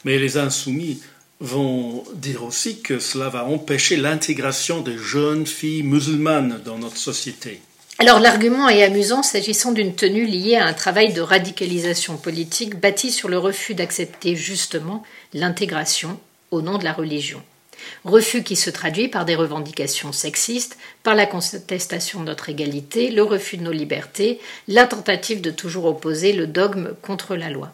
Mais 0.03 0.19
les 0.19 0.37
insoumis 0.37 1.01
vont 1.39 2.03
dire 2.13 2.43
aussi 2.43 2.81
que 2.81 2.99
cela 2.99 3.29
va 3.29 3.45
empêcher 3.45 3.97
l'intégration 3.97 4.81
des 4.81 4.97
jeunes 4.97 5.45
filles 5.45 5.83
musulmanes 5.83 6.61
dans 6.63 6.77
notre 6.77 6.97
société. 6.97 7.61
Alors 7.97 8.19
l'argument 8.19 8.67
est 8.67 8.83
amusant 8.83 9.23
s'agissant 9.23 9.71
d'une 9.71 9.95
tenue 9.95 10.25
liée 10.25 10.57
à 10.57 10.65
un 10.65 10.73
travail 10.73 11.13
de 11.13 11.21
radicalisation 11.21 12.17
politique 12.17 12.79
bâti 12.79 13.11
sur 13.11 13.29
le 13.29 13.37
refus 13.37 13.73
d'accepter 13.73 14.35
justement 14.35 15.03
l'intégration 15.33 16.19
au 16.51 16.61
nom 16.61 16.77
de 16.77 16.83
la 16.83 16.93
religion. 16.93 17.41
Refus 18.03 18.43
qui 18.43 18.55
se 18.55 18.69
traduit 18.69 19.07
par 19.07 19.25
des 19.25 19.35
revendications 19.35 20.11
sexistes, 20.11 20.77
par 21.03 21.15
la 21.15 21.25
contestation 21.25 22.19
de 22.19 22.25
notre 22.25 22.49
égalité, 22.49 23.11
le 23.11 23.23
refus 23.23 23.57
de 23.57 23.63
nos 23.63 23.71
libertés, 23.71 24.39
la 24.67 24.85
tentative 24.85 25.41
de 25.41 25.51
toujours 25.51 25.85
opposer 25.85 26.33
le 26.33 26.47
dogme 26.47 26.93
contre 27.01 27.35
la 27.35 27.49
loi. 27.49 27.71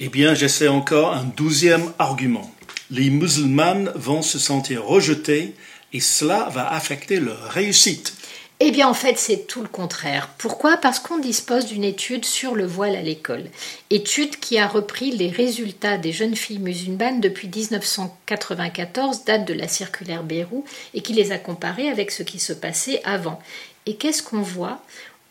Eh 0.00 0.08
bien, 0.08 0.34
j'essaie 0.34 0.68
encore 0.68 1.14
un 1.14 1.24
douzième 1.24 1.92
argument. 1.98 2.52
Les 2.90 3.10
musulmanes 3.10 3.92
vont 3.94 4.22
se 4.22 4.38
sentir 4.38 4.84
rejetés 4.84 5.54
et 5.92 6.00
cela 6.00 6.48
va 6.52 6.70
affecter 6.72 7.20
leur 7.20 7.40
réussite. 7.50 8.14
Eh 8.60 8.70
bien, 8.70 8.88
en 8.88 8.94
fait, 8.94 9.18
c'est 9.18 9.48
tout 9.48 9.62
le 9.62 9.68
contraire. 9.68 10.30
Pourquoi? 10.38 10.76
Parce 10.76 11.00
qu'on 11.00 11.18
dispose 11.18 11.66
d'une 11.66 11.82
étude 11.82 12.24
sur 12.24 12.54
le 12.54 12.64
voile 12.64 12.94
à 12.94 13.02
l'école. 13.02 13.46
Étude 13.90 14.38
qui 14.38 14.58
a 14.58 14.68
repris 14.68 15.10
les 15.10 15.28
résultats 15.28 15.98
des 15.98 16.12
jeunes 16.12 16.36
filles 16.36 16.60
musulmanes 16.60 17.20
depuis 17.20 17.48
1994, 17.48 19.24
date 19.24 19.44
de 19.44 19.54
la 19.54 19.66
circulaire 19.66 20.22
Bérou, 20.22 20.64
et 20.94 21.02
qui 21.02 21.14
les 21.14 21.32
a 21.32 21.38
comparées 21.38 21.88
avec 21.88 22.12
ce 22.12 22.22
qui 22.22 22.38
se 22.38 22.52
passait 22.52 23.02
avant. 23.04 23.40
Et 23.86 23.96
qu'est-ce 23.96 24.22
qu'on 24.22 24.40
voit? 24.40 24.80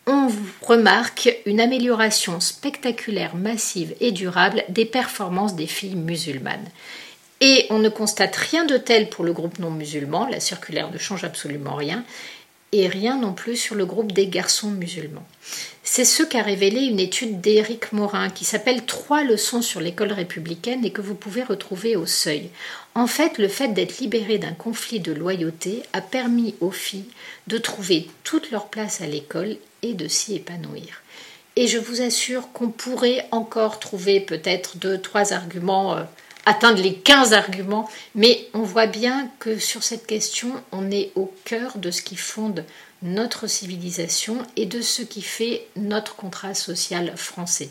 On 0.05 0.27
remarque 0.62 1.33
une 1.45 1.62
amélioration 1.62 2.41
spectaculaire, 2.41 3.36
massive 3.36 3.95
et 4.01 4.12
durable 4.12 4.65
des 4.67 4.86
performances 4.86 5.55
des 5.55 5.67
filles 5.67 5.95
musulmanes. 5.95 6.67
Et 7.39 7.67
on 7.69 7.79
ne 7.79 7.89
constate 7.89 8.36
rien 8.36 8.65
de 8.65 8.77
tel 8.77 9.09
pour 9.09 9.23
le 9.23 9.33
groupe 9.33 9.59
non 9.59 9.71
musulman, 9.71 10.27
la 10.27 10.41
circulaire 10.41 10.91
ne 10.91 10.97
change 10.97 11.23
absolument 11.23 11.75
rien, 11.75 12.03
et 12.73 12.88
rien 12.88 13.17
non 13.19 13.33
plus 13.33 13.55
sur 13.55 13.75
le 13.75 13.86
groupe 13.86 14.12
des 14.12 14.27
garçons 14.27 14.71
musulmans. 14.71 15.25
C'est 15.83 16.05
ce 16.05 16.23
qu'a 16.23 16.41
révélé 16.41 16.81
une 16.81 16.99
étude 16.99 17.39
d'Éric 17.39 17.93
Morin 17.93 18.29
qui 18.29 18.45
s'appelle 18.45 18.86
Trois 18.86 19.23
leçons 19.23 19.62
sur 19.62 19.79
l'école 19.79 20.12
républicaine 20.12 20.83
et 20.83 20.91
que 20.91 21.01
vous 21.01 21.13
pouvez 21.13 21.43
retrouver 21.43 21.95
au 21.95 22.07
seuil. 22.07 22.49
En 22.95 23.05
fait, 23.05 23.38
le 23.38 23.47
fait 23.47 23.69
d'être 23.69 23.99
libéré 23.99 24.39
d'un 24.39 24.53
conflit 24.53 24.99
de 24.99 25.12
loyauté 25.12 25.83
a 25.93 26.01
permis 26.01 26.55
aux 26.62 26.71
filles 26.71 27.09
de 27.47 27.59
trouver 27.59 28.07
toute 28.23 28.49
leur 28.49 28.67
place 28.67 29.01
à 29.01 29.05
l'école 29.05 29.57
et 29.83 29.93
de 29.93 30.07
s'y 30.07 30.36
épanouir. 30.36 31.03
Et 31.55 31.67
je 31.67 31.77
vous 31.77 32.01
assure 32.01 32.51
qu'on 32.53 32.69
pourrait 32.69 33.27
encore 33.29 33.79
trouver 33.79 34.19
peut-être 34.19 34.77
deux, 34.77 34.99
trois 34.99 35.33
arguments, 35.33 35.95
euh, 35.95 36.03
atteindre 36.45 36.82
les 36.82 36.95
15 36.95 37.34
arguments, 37.34 37.89
mais 38.15 38.47
on 38.53 38.63
voit 38.63 38.88
bien 38.88 39.29
que 39.39 39.58
sur 39.60 39.84
cette 39.84 40.08
question, 40.08 40.51
on 40.71 40.91
est 40.91 41.12
au 41.15 41.34
cœur 41.45 41.77
de 41.77 41.91
ce 41.91 42.01
qui 42.01 42.15
fonde 42.15 42.65
notre 43.01 43.47
civilisation 43.47 44.38
et 44.56 44.65
de 44.65 44.82
ce 44.82 45.01
qui 45.01 45.21
fait 45.21 45.67
notre 45.75 46.15
contrat 46.15 46.53
social 46.53 47.13
français. 47.17 47.69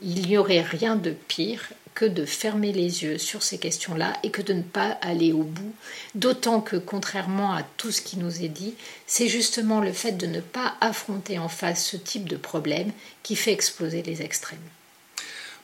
Il 0.00 0.28
n'y 0.28 0.38
aurait 0.38 0.62
rien 0.62 0.96
de 0.96 1.10
pire 1.10 1.72
que 1.94 2.04
de 2.04 2.24
fermer 2.24 2.72
les 2.72 3.02
yeux 3.02 3.18
sur 3.18 3.42
ces 3.42 3.58
questions-là 3.58 4.12
et 4.22 4.30
que 4.30 4.40
de 4.42 4.52
ne 4.52 4.62
pas 4.62 4.98
aller 5.02 5.32
au 5.32 5.42
bout. 5.42 5.74
D'autant 6.14 6.60
que, 6.60 6.76
contrairement 6.76 7.52
à 7.52 7.64
tout 7.76 7.90
ce 7.90 8.00
qui 8.00 8.18
nous 8.18 8.44
est 8.44 8.48
dit, 8.48 8.74
c'est 9.08 9.26
justement 9.26 9.80
le 9.80 9.92
fait 9.92 10.12
de 10.12 10.26
ne 10.26 10.40
pas 10.40 10.76
affronter 10.80 11.40
en 11.40 11.48
face 11.48 11.84
ce 11.84 11.96
type 11.96 12.28
de 12.28 12.36
problème 12.36 12.92
qui 13.24 13.34
fait 13.34 13.52
exploser 13.52 14.02
les 14.02 14.22
extrêmes. 14.22 14.58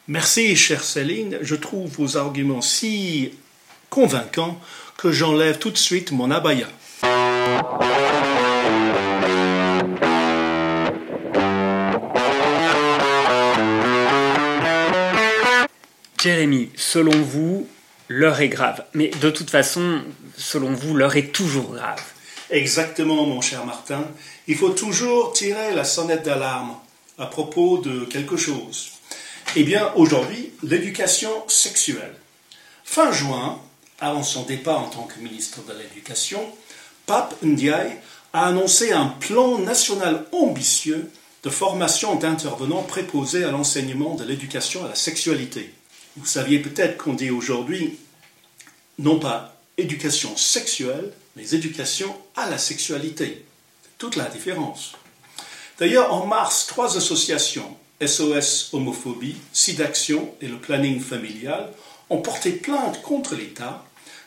Merci, 0.07 0.55
chère 0.55 0.85
Céline. 0.85 1.39
Je 1.41 1.55
trouve 1.55 1.91
vos 1.93 2.19
arguments 2.19 2.61
si 2.61 3.33
convaincants 3.89 4.61
que 4.99 5.11
j'enlève 5.11 5.57
tout 5.57 5.71
de 5.71 5.79
suite 5.79 6.13
mon 6.13 6.31
abaya. 6.31 6.67
Jérémy, 16.23 16.69
selon 16.77 17.19
vous, 17.23 17.67
l'heure 18.09 18.43
est 18.43 18.49
grave. 18.49 18.85
Mais 18.93 19.09
de 19.23 19.31
toute 19.31 19.49
façon, 19.49 20.03
selon 20.37 20.75
vous, 20.75 20.95
l'heure 20.95 21.17
est 21.17 21.33
toujours 21.33 21.73
grave. 21.73 22.03
Exactement, 22.51 23.25
mon 23.25 23.41
cher 23.41 23.65
Martin. 23.65 24.05
Il 24.49 24.57
faut 24.57 24.71
toujours 24.71 25.33
tirer 25.33 25.75
la 25.75 25.85
sonnette 25.85 26.25
d'alarme 26.25 26.77
à 27.17 27.25
propos 27.25 27.79
de 27.79 28.05
quelque 28.05 28.37
chose. 28.37 28.91
Eh 29.57 29.63
bien, 29.63 29.93
aujourd'hui, 29.95 30.51
l'éducation 30.65 31.31
sexuelle. 31.47 32.17
Fin 32.83 33.13
juin, 33.13 33.61
avant 34.01 34.25
son 34.25 34.43
départ 34.43 34.81
en 34.83 34.89
tant 34.89 35.05
que 35.05 35.21
ministre 35.21 35.61
de 35.63 35.73
l'Éducation, 35.79 36.45
Pape 37.07 37.41
Ndiaye 37.41 37.93
a 38.33 38.47
annoncé 38.47 38.91
un 38.91 39.07
plan 39.07 39.59
national 39.59 40.27
ambitieux 40.33 41.09
de 41.45 41.51
formation 41.51 42.17
d'intervenants 42.17 42.83
préposés 42.83 43.45
à 43.45 43.53
l'enseignement 43.53 44.17
de 44.17 44.25
l'éducation 44.25 44.85
à 44.85 44.89
la 44.89 44.97
sexualité. 44.97 45.73
Vous 46.17 46.27
saviez 46.27 46.59
peut-être 46.59 46.97
qu'on 46.97 47.15
dit 47.15 47.31
aujourd'hui 47.31 47.97
non 48.99 49.21
pas 49.21 49.57
éducation 49.79 50.37
sexuelle, 50.37 51.13
mais 51.37 51.55
éducation 51.55 52.13
à 52.35 52.51
la 52.51 52.59
sexualité. 52.59 53.45
Toute 53.99 54.17
la 54.17 54.25
différence. 54.25 54.95
D'ailleurs, 55.79 56.13
en 56.13 56.27
mars, 56.27 56.67
trois 56.67 56.97
associations, 56.97 57.77
SOS 58.07 58.71
Homophobie, 58.73 59.37
SIDAction 59.53 60.35
et 60.41 60.49
le 60.49 60.59
Planning 60.59 61.01
Familial, 61.01 61.73
ont 62.11 62.21
porté 62.21 62.53
plainte 62.53 63.03
contre 63.03 63.35
l'État 63.35 63.85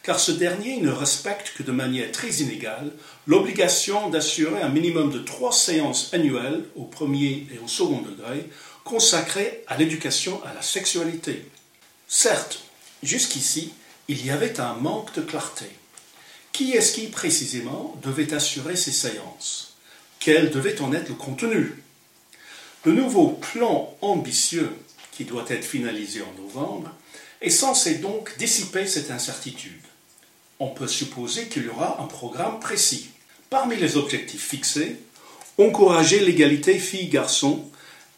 car 0.07 0.21
ce 0.21 0.31
dernier 0.31 0.79
ne 0.79 0.89
respecte 0.89 1.51
que 1.57 1.63
de 1.63 1.73
manière 1.73 2.09
très 2.13 2.35
inégale 2.35 2.93
l'obligation 3.25 4.09
d'assurer 4.09 4.61
un 4.61 4.69
minimum 4.69 5.11
de 5.11 5.19
trois 5.19 5.51
séances 5.51 6.13
annuelles 6.13 6.63
au 6.77 6.85
premier 6.85 7.45
et 7.53 7.59
au 7.61 7.67
second 7.67 8.01
degré 8.01 8.47
consacrées 8.85 9.65
à 9.67 9.75
l'éducation 9.75 10.41
à 10.45 10.53
la 10.53 10.61
sexualité. 10.61 11.45
Certes, 12.07 12.59
jusqu'ici, 13.03 13.73
il 14.07 14.25
y 14.25 14.29
avait 14.29 14.61
un 14.61 14.75
manque 14.75 15.13
de 15.13 15.21
clarté. 15.21 15.65
Qui 16.53 16.71
est-ce 16.71 16.93
qui 16.93 17.07
précisément 17.07 17.93
devait 18.01 18.33
assurer 18.33 18.77
ces 18.77 18.93
séances? 18.93 19.75
Quel 20.21 20.51
devait 20.51 20.81
en 20.81 20.93
être 20.93 21.09
le 21.09 21.15
contenu? 21.15 21.83
Le 22.85 22.93
nouveau 22.93 23.29
plan 23.29 23.95
ambitieux, 24.01 24.71
qui 25.11 25.25
doit 25.25 25.45
être 25.49 25.65
finalisé 25.65 26.21
en 26.21 26.41
novembre, 26.41 26.91
est 27.41 27.49
censé 27.49 27.95
donc 27.95 28.37
dissiper 28.37 28.87
cette 28.87 29.11
incertitude. 29.11 29.81
On 30.59 30.69
peut 30.69 30.87
supposer 30.87 31.47
qu'il 31.47 31.65
y 31.65 31.69
aura 31.69 32.01
un 32.01 32.05
programme 32.05 32.59
précis. 32.59 33.09
Parmi 33.49 33.75
les 33.75 33.97
objectifs 33.97 34.47
fixés, 34.47 34.97
encourager 35.57 36.19
l'égalité 36.19 36.77
filles-garçons 36.79 37.63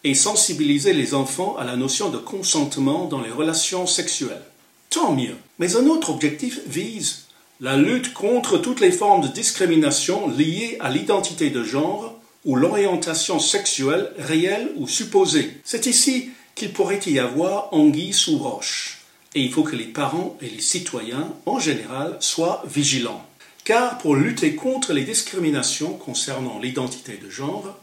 et 0.03 0.13
sensibiliser 0.13 0.93
les 0.93 1.13
enfants 1.13 1.57
à 1.57 1.63
la 1.63 1.75
notion 1.75 2.09
de 2.09 2.17
consentement 2.17 3.05
dans 3.05 3.21
les 3.21 3.31
relations 3.31 3.87
sexuelles. 3.87 4.45
Tant 4.89 5.13
mieux. 5.13 5.35
Mais 5.59 5.75
un 5.75 5.87
autre 5.87 6.09
objectif 6.09 6.61
vise 6.65 7.25
la 7.59 7.75
lutte 7.75 8.13
contre 8.13 8.57
toutes 8.57 8.79
les 8.79 8.91
formes 8.91 9.21
de 9.21 9.27
discrimination 9.27 10.29
liées 10.29 10.77
à 10.79 10.89
l'identité 10.89 11.49
de 11.49 11.63
genre 11.63 12.08
ou 12.49 12.55
l'orientation 12.55 13.37
sexuelle 13.37 14.11
réelle 14.17 14.71
ou 14.75 14.87
supposée. 14.87 15.61
C'est 15.63 15.85
ici 15.85 16.31
qu'il 16.55 16.73
pourrait 16.73 16.99
y 17.05 17.19
avoir 17.19 17.71
anguille 17.71 18.11
sous 18.11 18.39
roche. 18.39 19.01
Et 19.35 19.41
il 19.41 19.51
faut 19.51 19.61
que 19.61 19.75
les 19.75 19.85
parents 19.85 20.35
et 20.41 20.49
les 20.49 20.59
citoyens, 20.59 21.31
en 21.45 21.59
général, 21.59 22.17
soient 22.21 22.63
vigilants. 22.67 23.23
Car 23.65 23.99
pour 23.99 24.15
lutter 24.15 24.55
contre 24.55 24.93
les 24.93 25.03
discriminations 25.03 25.93
concernant 25.93 26.57
l'identité 26.57 27.19
de 27.23 27.29
genre, 27.29 27.77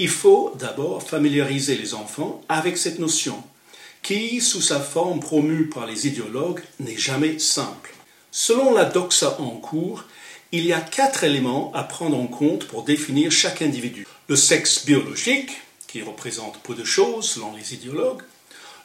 il 0.00 0.08
faut 0.08 0.52
d'abord 0.58 1.00
familiariser 1.00 1.76
les 1.76 1.94
enfants 1.94 2.40
avec 2.48 2.76
cette 2.76 2.98
notion, 2.98 3.40
qui, 4.02 4.40
sous 4.40 4.62
sa 4.62 4.80
forme 4.80 5.20
promue 5.20 5.68
par 5.68 5.86
les 5.86 6.08
idéologues, 6.08 6.64
n'est 6.80 6.98
jamais 6.98 7.38
simple. 7.38 7.94
Selon 8.32 8.74
la 8.74 8.84
doxa 8.84 9.40
en 9.40 9.50
cours, 9.50 10.06
il 10.52 10.64
y 10.64 10.72
a 10.72 10.80
quatre 10.80 11.24
éléments 11.24 11.70
à 11.74 11.84
prendre 11.84 12.18
en 12.18 12.26
compte 12.26 12.66
pour 12.66 12.82
définir 12.82 13.30
chaque 13.30 13.60
individu. 13.60 14.06
Le 14.28 14.36
sexe 14.36 14.84
biologique, 14.84 15.52
qui 15.86 16.02
représente 16.02 16.58
peu 16.62 16.74
de 16.74 16.84
choses 16.84 17.28
selon 17.28 17.54
les 17.54 17.74
idéologues, 17.74 18.22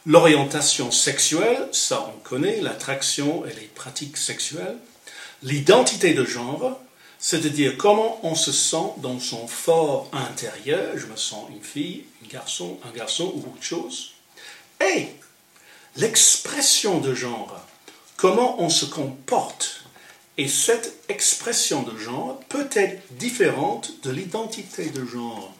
l'orientation 0.06 0.90
sexuelle, 0.90 1.68
ça 1.72 2.10
on 2.14 2.18
connaît, 2.20 2.60
l'attraction 2.60 3.44
et 3.46 3.54
les 3.54 3.66
pratiques 3.74 4.16
sexuelles, 4.16 4.76
l'identité 5.42 6.12
de 6.12 6.24
genre, 6.24 6.78
c'est-à-dire 7.18 7.78
comment 7.78 8.20
on 8.22 8.34
se 8.34 8.52
sent 8.52 8.92
dans 8.98 9.18
son 9.18 9.46
fort 9.46 10.10
intérieur, 10.12 10.96
je 10.96 11.06
me 11.06 11.16
sens 11.16 11.48
une 11.50 11.62
fille, 11.62 12.04
un 12.22 12.28
garçon, 12.28 12.78
un 12.84 12.94
garçon 12.94 13.32
ou 13.34 13.40
autre 13.40 13.62
chose, 13.62 14.12
et 14.82 15.08
l'expression 15.96 16.98
de 17.00 17.14
genre, 17.14 17.58
comment 18.16 18.60
on 18.60 18.68
se 18.68 18.84
comporte. 18.84 19.83
Et 20.36 20.48
cette 20.48 21.04
expression 21.08 21.82
de 21.82 21.96
genre 21.96 22.40
peut 22.48 22.68
être 22.74 23.02
différente 23.16 23.92
de 24.02 24.10
l'identité 24.10 24.90
de 24.90 25.04
genre. 25.04 25.54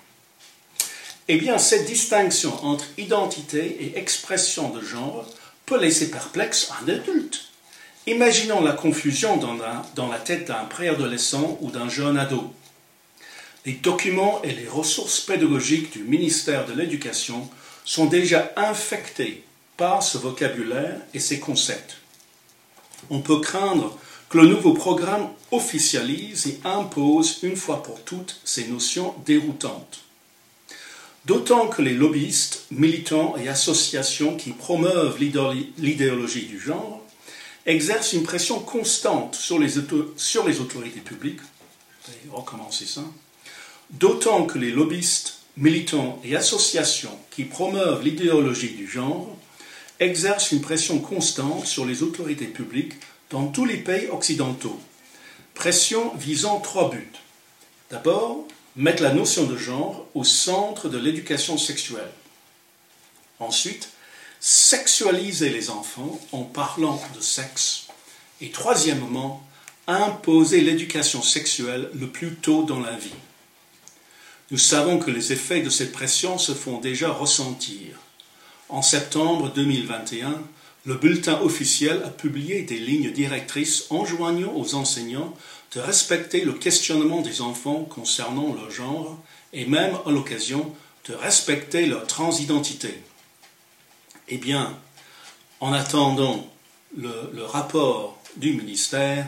Eh 1.28 1.36
bien, 1.36 1.58
cette 1.58 1.86
distinction 1.86 2.52
entre 2.64 2.84
identité 2.98 3.64
et 3.80 3.98
expression 3.98 4.70
de 4.70 4.82
genre 4.82 5.26
peut 5.64 5.80
laisser 5.80 6.10
perplexe 6.10 6.70
un 6.82 6.88
adulte. 6.88 7.48
Imaginons 8.06 8.60
la 8.60 8.72
confusion 8.72 9.38
dans 9.38 9.54
la, 9.54 10.18
tête 10.18 10.48
d'un 10.48 10.64
préadolescent 10.64 11.56
ou 11.62 11.70
d'un 11.70 11.88
jeune 11.88 12.18
ado. 12.18 12.52
Les 13.64 13.72
documents 13.72 14.42
et 14.42 14.52
les 14.52 14.68
ressources 14.68 15.20
pédagogiques 15.20 15.92
du 15.92 16.04
ministère 16.04 16.66
de 16.66 16.74
l'Éducation 16.74 17.48
sont 17.86 18.04
déjà 18.04 18.52
infectés 18.56 19.44
par 19.78 20.02
ce 20.02 20.18
vocabulaire 20.18 21.00
et 21.14 21.20
ces 21.20 21.40
concepts. 21.40 21.96
On 23.08 23.20
peut 23.20 23.40
craindre 23.40 23.98
le 24.34 24.46
nouveau 24.46 24.74
programme 24.74 25.28
officialise 25.52 26.48
et 26.48 26.60
impose 26.64 27.38
une 27.42 27.56
fois 27.56 27.82
pour 27.82 28.02
toutes 28.02 28.40
ces 28.44 28.66
notions 28.66 29.14
déroutantes. 29.24 30.00
D'autant 31.24 31.68
que 31.68 31.82
les 31.82 31.94
lobbyistes, 31.94 32.66
militants 32.70 33.36
et 33.36 33.48
associations 33.48 34.36
qui 34.36 34.50
promeuvent 34.50 35.18
l'idéologie 35.18 36.46
du 36.46 36.58
genre 36.58 37.00
exerce 37.64 38.12
une 38.12 38.24
pression 38.24 38.58
constante 38.58 39.36
sur 39.36 39.58
les, 39.58 39.74
sur 40.16 40.46
les 40.46 40.60
autorités 40.60 41.00
publiques, 41.00 41.40
recommencer 42.30 42.84
ça, 42.86 43.04
d'autant 43.90 44.44
que 44.46 44.58
les 44.58 44.72
lobbyistes, 44.72 45.38
militants 45.56 46.20
et 46.24 46.34
associations 46.34 47.16
qui 47.30 47.44
promeuvent 47.44 48.02
l'idéologie 48.02 48.74
du 48.74 48.88
genre 48.88 49.34
exercent 50.00 50.50
une 50.50 50.60
pression 50.60 50.98
constante 50.98 51.66
sur 51.66 51.86
les 51.86 52.02
autorités 52.02 52.46
publiques 52.46 52.94
dans 53.34 53.48
tous 53.48 53.64
les 53.64 53.78
pays 53.78 54.06
occidentaux. 54.10 54.78
Pression 55.54 56.14
visant 56.14 56.60
trois 56.60 56.88
buts. 56.88 57.10
D'abord, 57.90 58.46
mettre 58.76 59.02
la 59.02 59.12
notion 59.12 59.42
de 59.42 59.56
genre 59.56 60.06
au 60.14 60.22
centre 60.22 60.88
de 60.88 60.98
l'éducation 60.98 61.58
sexuelle. 61.58 62.12
Ensuite, 63.40 63.88
sexualiser 64.38 65.50
les 65.50 65.70
enfants 65.70 66.20
en 66.30 66.44
parlant 66.44 67.02
de 67.16 67.20
sexe. 67.20 67.88
Et 68.40 68.52
troisièmement, 68.52 69.44
imposer 69.88 70.60
l'éducation 70.60 71.20
sexuelle 71.20 71.90
le 71.92 72.06
plus 72.06 72.36
tôt 72.36 72.62
dans 72.62 72.78
la 72.78 72.96
vie. 72.96 73.20
Nous 74.52 74.58
savons 74.58 75.00
que 75.00 75.10
les 75.10 75.32
effets 75.32 75.60
de 75.60 75.70
cette 75.70 75.90
pression 75.90 76.38
se 76.38 76.52
font 76.52 76.78
déjà 76.78 77.10
ressentir. 77.10 77.98
En 78.68 78.80
septembre 78.80 79.50
2021, 79.52 80.40
le 80.86 80.94
bulletin 80.96 81.40
officiel 81.40 82.02
a 82.04 82.10
publié 82.10 82.62
des 82.62 82.78
lignes 82.78 83.10
directrices 83.10 83.86
enjoignant 83.90 84.54
aux 84.54 84.74
enseignants 84.74 85.34
de 85.74 85.80
respecter 85.80 86.44
le 86.44 86.52
questionnement 86.52 87.22
des 87.22 87.40
enfants 87.40 87.84
concernant 87.84 88.54
leur 88.54 88.70
genre 88.70 89.18
et 89.52 89.64
même 89.64 89.96
à 90.04 90.10
l'occasion 90.10 90.74
de 91.08 91.14
respecter 91.14 91.86
leur 91.86 92.06
transidentité. 92.06 93.02
Eh 94.28 94.38
bien, 94.38 94.78
en 95.60 95.72
attendant 95.72 96.50
le, 96.96 97.42
rapport 97.44 98.18
du 98.36 98.52
ministère, 98.52 99.26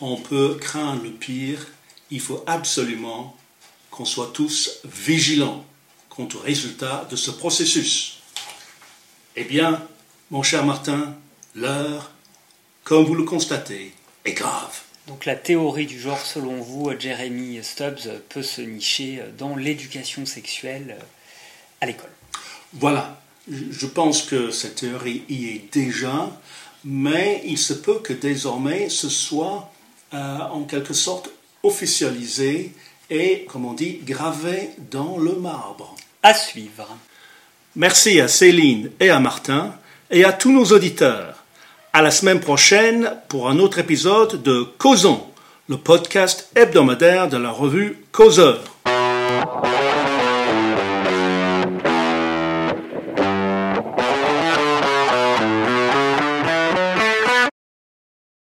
on 0.00 0.16
peut 0.16 0.56
craindre 0.60 1.02
le 1.02 1.10
pire. 1.10 1.66
Il 2.10 2.20
faut 2.20 2.42
absolument 2.46 3.36
qu'on 3.90 4.04
soit 4.04 4.30
tous 4.32 4.78
vigilants 4.84 5.64
quant 6.08 6.28
au 6.34 6.38
résultat 6.38 7.06
de 7.10 7.16
ce 7.16 7.30
processus. 7.30 8.18
Eh 9.36 9.44
bien, 9.44 9.86
mon 10.30 10.42
cher 10.42 10.64
Martin, 10.64 11.14
l'heure, 11.54 12.10
comme 12.84 13.04
vous 13.04 13.14
le 13.14 13.24
constatez, 13.24 13.92
est 14.24 14.32
grave. 14.32 14.80
Donc 15.06 15.24
la 15.24 15.36
théorie 15.36 15.86
du 15.86 16.00
genre, 16.00 16.20
selon 16.20 16.60
vous, 16.60 16.90
Jeremy 16.98 17.60
Stubbs, 17.62 18.22
peut 18.28 18.42
se 18.42 18.60
nicher 18.60 19.22
dans 19.38 19.54
l'éducation 19.54 20.26
sexuelle 20.26 20.96
à 21.80 21.86
l'école. 21.86 22.10
Voilà. 22.72 23.20
Je 23.48 23.86
pense 23.86 24.22
que 24.22 24.50
cette 24.50 24.76
théorie 24.76 25.22
y 25.28 25.46
est 25.50 25.72
déjà, 25.72 26.30
mais 26.84 27.42
il 27.44 27.58
se 27.58 27.72
peut 27.72 28.00
que 28.00 28.12
désormais 28.12 28.88
ce 28.88 29.08
soit 29.08 29.70
euh, 30.12 30.38
en 30.38 30.64
quelque 30.64 30.94
sorte 30.94 31.30
officialisé 31.62 32.72
et, 33.08 33.44
comme 33.44 33.64
on 33.64 33.72
dit, 33.72 34.00
gravé 34.04 34.70
dans 34.90 35.18
le 35.18 35.36
marbre. 35.36 35.94
À 36.24 36.34
suivre. 36.34 36.96
Merci 37.76 38.20
à 38.20 38.26
Céline 38.26 38.90
et 38.98 39.10
à 39.10 39.20
Martin 39.20 39.72
et 40.10 40.24
à 40.24 40.32
tous 40.32 40.52
nos 40.52 40.64
auditeurs. 40.64 41.34
À 41.92 42.02
la 42.02 42.10
semaine 42.10 42.40
prochaine 42.40 43.10
pour 43.28 43.48
un 43.48 43.58
autre 43.58 43.78
épisode 43.78 44.42
de 44.42 44.66
Causons, 44.78 45.22
le 45.68 45.76
podcast 45.76 46.50
hebdomadaire 46.54 47.28
de 47.28 47.36
la 47.36 47.50
revue 47.50 47.98
Causeur. 48.12 48.62